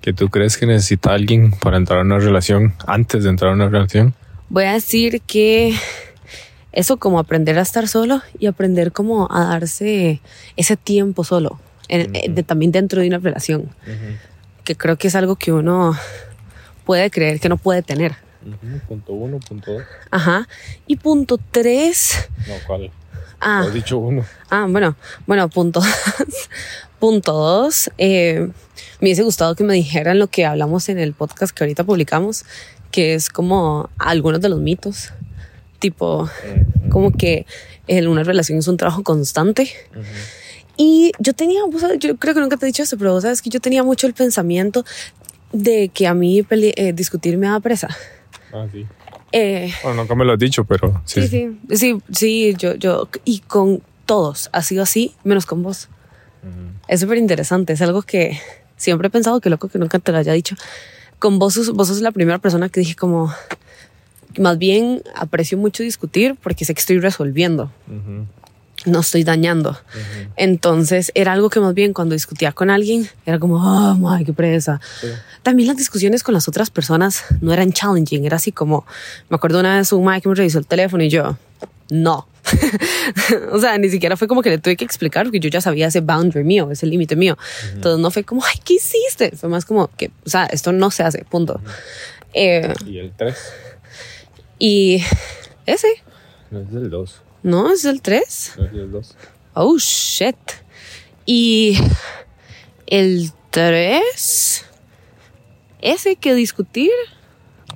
que 0.00 0.12
tú 0.12 0.28
crees 0.28 0.56
que 0.56 0.66
necesita 0.66 1.12
alguien 1.12 1.50
para 1.52 1.76
entrar 1.76 1.98
a 2.00 2.02
una 2.02 2.18
relación 2.18 2.74
antes 2.86 3.24
de 3.24 3.30
entrar 3.30 3.50
a 3.50 3.54
una 3.54 3.68
relación? 3.68 4.14
Voy 4.48 4.64
a 4.64 4.72
decir 4.74 5.20
que 5.22 5.74
eso 6.72 6.98
como 6.98 7.18
aprender 7.18 7.58
a 7.58 7.62
estar 7.62 7.88
solo 7.88 8.22
y 8.38 8.46
aprender 8.46 8.92
como 8.92 9.28
a 9.32 9.44
darse 9.46 10.20
ese 10.56 10.76
tiempo 10.76 11.24
solo, 11.24 11.58
eh, 11.88 12.28
de- 12.30 12.42
también 12.42 12.70
dentro 12.72 13.00
de 13.00 13.08
una 13.08 13.18
relación, 13.18 13.70
que 14.64 14.76
creo 14.76 14.96
que 14.96 15.08
es 15.08 15.14
algo 15.14 15.36
que 15.36 15.52
uno 15.52 15.96
puede 16.84 17.10
creer 17.10 17.40
que 17.40 17.48
no 17.48 17.56
puede 17.56 17.82
tener. 17.82 18.14
Punto 18.86 19.12
uno, 19.12 19.40
punto 19.40 19.72
dos. 19.72 19.82
Ajá. 20.12 20.46
Y 20.86 20.96
punto 20.96 21.38
tres, 21.50 22.28
No, 22.46 22.54
¿cuál? 22.66 22.92
Ah, 23.40 23.60
Has 23.60 23.72
dicho 23.74 23.98
uno. 23.98 24.24
Ah, 24.50 24.66
bueno, 24.68 24.96
bueno, 25.26 25.48
punto 25.48 25.80
dos. 25.80 25.88
punto 26.98 27.32
dos. 27.32 27.90
eh, 27.98 28.48
me 29.00 29.08
hubiese 29.08 29.22
gustado 29.22 29.54
que 29.54 29.64
me 29.64 29.74
dijeran 29.74 30.18
lo 30.18 30.26
que 30.28 30.46
hablamos 30.46 30.88
en 30.88 30.98
el 30.98 31.12
podcast 31.12 31.54
que 31.54 31.64
ahorita 31.64 31.84
publicamos, 31.84 32.44
que 32.90 33.14
es 33.14 33.28
como 33.28 33.90
algunos 33.98 34.40
de 34.40 34.48
los 34.48 34.60
mitos, 34.60 35.10
tipo, 35.78 36.28
como 36.90 37.12
que 37.12 37.46
el- 37.86 38.08
una 38.08 38.22
relación 38.24 38.58
es 38.58 38.68
un 38.68 38.76
trabajo 38.78 39.02
constante. 39.02 39.70
Y 40.78 41.12
yo 41.18 41.32
tenía, 41.34 41.64
vos 41.64 41.80
sabes, 41.82 41.98
yo 42.00 42.16
creo 42.16 42.34
que 42.34 42.40
nunca 42.40 42.56
te 42.56 42.66
he 42.66 42.68
dicho 42.68 42.82
esto, 42.82 42.96
pero 42.98 43.12
vos 43.12 43.22
sabes 43.22 43.40
que 43.42 43.50
yo 43.50 43.60
tenía 43.60 43.82
mucho 43.82 44.06
el 44.06 44.14
pensamiento 44.14 44.84
de 45.52 45.88
que 45.88 46.06
a 46.06 46.14
mí 46.14 46.44
eh, 46.50 46.92
discutir 46.92 47.38
me 47.38 47.46
da 47.46 47.60
presa. 47.60 47.88
Ah, 48.52 48.66
sí. 48.72 48.86
Eh, 49.32 49.72
Bueno, 49.82 50.02
nunca 50.02 50.14
me 50.14 50.24
lo 50.24 50.32
has 50.32 50.38
dicho, 50.38 50.64
pero 50.64 51.00
sí. 51.04 51.22
Sí, 51.22 51.28
sí, 51.28 51.76
sí, 51.76 51.98
sí, 52.12 52.54
yo, 52.58 52.74
yo, 52.74 53.08
y 53.24 53.40
con 53.40 53.82
todos 54.06 54.48
ha 54.52 54.62
sido 54.62 54.82
así, 54.82 55.14
menos 55.24 55.46
con 55.46 55.62
vos. 55.62 55.88
Es 56.86 57.00
súper 57.00 57.18
interesante, 57.18 57.72
es 57.72 57.82
algo 57.82 58.02
que 58.02 58.38
siempre 58.76 59.08
he 59.08 59.10
pensado 59.10 59.40
que 59.40 59.50
loco 59.50 59.68
que 59.68 59.78
nunca 59.80 59.98
te 59.98 60.12
lo 60.12 60.18
haya 60.18 60.32
dicho. 60.32 60.54
Con 61.18 61.40
vos, 61.40 61.72
vos 61.74 61.88
sos 61.88 62.00
la 62.00 62.12
primera 62.12 62.38
persona 62.38 62.68
que 62.68 62.78
dije 62.80 62.94
como, 62.94 63.34
más 64.38 64.56
bien 64.58 65.02
aprecio 65.16 65.58
mucho 65.58 65.82
discutir 65.82 66.36
porque 66.40 66.64
sé 66.64 66.74
que 66.74 66.80
estoy 66.80 67.00
resolviendo, 67.00 67.72
no 68.86 69.00
estoy 69.00 69.24
dañando. 69.24 69.78
Entonces 70.36 71.12
era 71.14 71.32
algo 71.32 71.50
que 71.50 71.60
más 71.60 71.74
bien 71.74 71.92
cuando 71.92 72.14
discutía 72.14 72.52
con 72.52 72.70
alguien 72.70 73.08
era 73.26 73.38
como, 73.38 73.56
oh, 73.56 73.94
my, 73.94 74.24
qué 74.24 74.32
presa. 74.32 74.80
También 75.42 75.66
las 75.66 75.76
discusiones 75.76 76.22
con 76.22 76.32
las 76.32 76.48
otras 76.48 76.70
personas 76.70 77.24
no 77.40 77.52
eran 77.52 77.72
challenging, 77.72 78.24
era 78.24 78.36
así 78.36 78.52
como, 78.52 78.86
me 79.28 79.36
acuerdo 79.36 79.60
una 79.60 79.76
vez 79.76 79.92
un 79.92 80.04
Mike 80.04 80.22
que 80.22 80.28
me 80.28 80.34
revisó 80.34 80.58
el 80.58 80.66
teléfono 80.66 81.02
y 81.02 81.10
yo, 81.10 81.36
no. 81.90 82.26
o 83.52 83.58
sea, 83.58 83.76
ni 83.76 83.88
siquiera 83.88 84.16
fue 84.16 84.28
como 84.28 84.40
que 84.40 84.50
le 84.50 84.58
tuve 84.58 84.76
que 84.76 84.84
explicar 84.84 85.24
porque 85.24 85.40
yo 85.40 85.48
ya 85.48 85.60
sabía 85.60 85.88
ese 85.88 86.00
boundary 86.00 86.44
mío, 86.44 86.70
ese 86.70 86.86
límite 86.86 87.16
mío. 87.16 87.36
Entonces 87.74 88.00
no 88.00 88.10
fue 88.10 88.22
como, 88.22 88.44
ay, 88.44 88.60
¿qué 88.64 88.74
hiciste? 88.74 89.32
Fue 89.36 89.48
más 89.48 89.64
como 89.64 89.88
que, 89.88 90.10
o 90.24 90.30
sea, 90.30 90.46
esto 90.46 90.72
no 90.72 90.92
se 90.92 91.02
hace, 91.02 91.24
punto. 91.24 91.60
Eh, 92.32 92.72
¿Y 92.86 92.98
el 92.98 93.12
3? 93.16 93.36
y 94.58 95.02
ese, 95.66 95.88
No 96.50 96.60
es 96.60 96.72
el 96.72 96.88
2. 96.88 97.22
No, 97.46 97.72
es 97.72 97.84
el 97.84 98.02
3. 98.02 98.54
No 98.58 98.64
es 98.66 98.72
el 98.72 98.90
2. 98.90 99.16
Oh, 99.54 99.76
shit. 99.78 100.36
Y 101.24 101.78
el 102.86 103.32
3, 103.50 104.64
ese 105.80 106.16
que 106.16 106.34
discutir. 106.34 106.90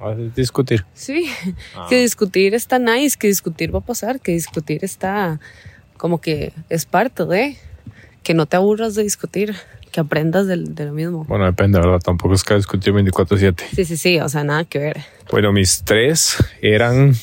Ah, 0.00 0.14
discutir. 0.36 0.84
Sí, 0.94 1.26
que 1.88 2.00
discutir 2.00 2.54
está 2.54 2.78
nice, 2.78 3.16
que 3.18 3.26
discutir 3.26 3.74
va 3.74 3.80
a 3.80 3.84
pasar, 3.84 4.20
que 4.20 4.32
discutir 4.32 4.84
está 4.84 5.40
como 5.96 6.20
que 6.20 6.52
es 6.70 6.86
parte 6.86 7.24
de, 7.26 7.56
que 8.22 8.32
no 8.34 8.46
te 8.46 8.56
aburras 8.56 8.94
de 8.94 9.02
discutir, 9.02 9.54
que 9.92 10.00
aprendas 10.00 10.46
del- 10.46 10.74
de, 10.74 10.84
lo 10.86 10.92
mismo. 10.92 11.24
Bueno, 11.24 11.44
depende, 11.44 11.78
¿verdad? 11.78 11.98
Tampoco 11.98 12.34
es 12.34 12.44
que 12.44 12.54
discutir 12.54 12.94
24-7. 12.94 13.62
Sí, 13.74 13.84
sí, 13.84 13.96
sí, 13.96 14.18
o 14.20 14.28
sea, 14.28 14.44
nada 14.44 14.64
que 14.64 14.78
ver. 14.78 15.04
Bueno, 15.30 15.52
mis 15.52 15.82
tres 15.82 16.36
eran 16.62 17.14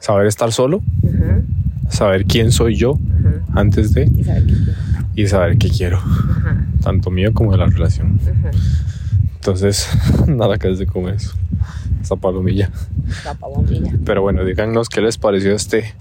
saber 0.00 0.26
estar 0.26 0.52
solo, 0.52 0.80
saber 1.90 2.24
quién 2.26 2.52
soy 2.52 2.76
yo 2.76 2.98
antes 3.54 3.92
de 3.92 4.04
Y 4.04 4.24
saber 4.24 4.44
qué 4.46 4.54
quiero. 4.54 4.72
y 5.14 5.26
saber 5.26 5.58
qué 5.58 5.68
quiero, 5.70 6.02
tanto 6.82 7.10
mío 7.10 7.32
como 7.34 7.52
de 7.52 7.58
la 7.58 7.66
relación. 7.66 8.20
Entonces, 9.36 9.88
nada 10.26 10.58
que 10.58 10.68
hacer 10.68 10.86
con 10.86 11.08
eso. 11.08 11.32
Esa 12.02 12.16
palomilla. 12.16 12.70
Pero 14.04 14.22
bueno, 14.22 14.44
díganos 14.44 14.88
qué 14.88 15.00
les 15.00 15.18
pareció 15.18 15.54
este 15.54 15.94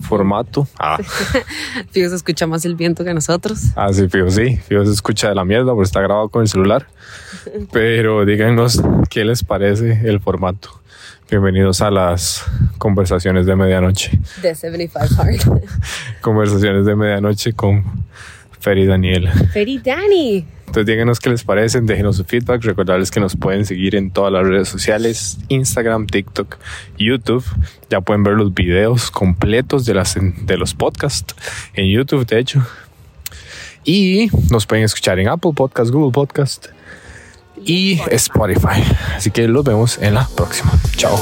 formato. 0.00 0.68
Ah, 0.78 0.98
Fijo, 1.90 2.08
se 2.10 2.14
escucha 2.16 2.46
más 2.46 2.64
el 2.64 2.74
viento 2.76 3.04
que 3.04 3.14
nosotros. 3.14 3.72
ah 3.76 3.92
sí, 3.92 4.08
Fío, 4.08 4.30
sí. 4.30 4.56
Fío 4.56 4.84
se 4.84 4.92
escucha 4.92 5.28
de 5.28 5.34
la 5.34 5.44
mierda 5.44 5.72
porque 5.72 5.86
está 5.86 6.00
grabado 6.00 6.28
con 6.28 6.42
el 6.42 6.48
celular. 6.48 6.86
Pero 7.72 8.24
díganos 8.24 8.80
qué 9.10 9.24
les 9.24 9.42
parece 9.44 10.08
el 10.08 10.20
formato. 10.20 10.70
Bienvenidos 11.30 11.82
a 11.82 11.90
las 11.90 12.42
conversaciones 12.78 13.44
de 13.44 13.54
medianoche. 13.54 14.18
De 14.40 14.54
75 14.54 15.20
Hard. 15.20 15.62
Conversaciones 16.22 16.86
de 16.86 16.96
medianoche 16.96 17.52
con 17.52 17.84
Fer 18.58 18.78
y 18.78 18.86
Daniela. 18.86 19.32
Feri 19.52 19.78
Dani. 19.78 20.46
Entonces 20.60 20.86
díganos 20.86 21.20
qué 21.20 21.28
les 21.28 21.44
parecen, 21.44 21.84
déjenos 21.84 22.16
su 22.16 22.24
feedback, 22.24 22.64
recordarles 22.64 23.10
que 23.10 23.20
nos 23.20 23.36
pueden 23.36 23.66
seguir 23.66 23.94
en 23.94 24.10
todas 24.10 24.32
las 24.32 24.46
redes 24.46 24.70
sociales, 24.70 25.36
Instagram, 25.48 26.06
TikTok, 26.06 26.56
YouTube. 26.96 27.44
Ya 27.90 28.00
pueden 28.00 28.22
ver 28.22 28.32
los 28.32 28.54
videos 28.54 29.10
completos 29.10 29.84
de, 29.84 29.92
las, 29.92 30.16
de 30.18 30.56
los 30.56 30.72
podcasts 30.72 31.34
en 31.74 31.90
YouTube, 31.90 32.26
de 32.26 32.38
hecho. 32.38 32.66
Y 33.84 34.30
nos 34.50 34.64
pueden 34.64 34.86
escuchar 34.86 35.18
en 35.18 35.28
Apple 35.28 35.52
Podcast, 35.54 35.90
Google 35.90 36.12
Podcast 36.12 36.68
y 37.64 38.00
Spotify. 38.10 38.82
Así 39.16 39.30
que 39.30 39.48
los 39.48 39.64
vemos 39.64 39.98
en 40.00 40.14
la 40.14 40.28
próxima. 40.28 40.72
Chao. 40.96 41.18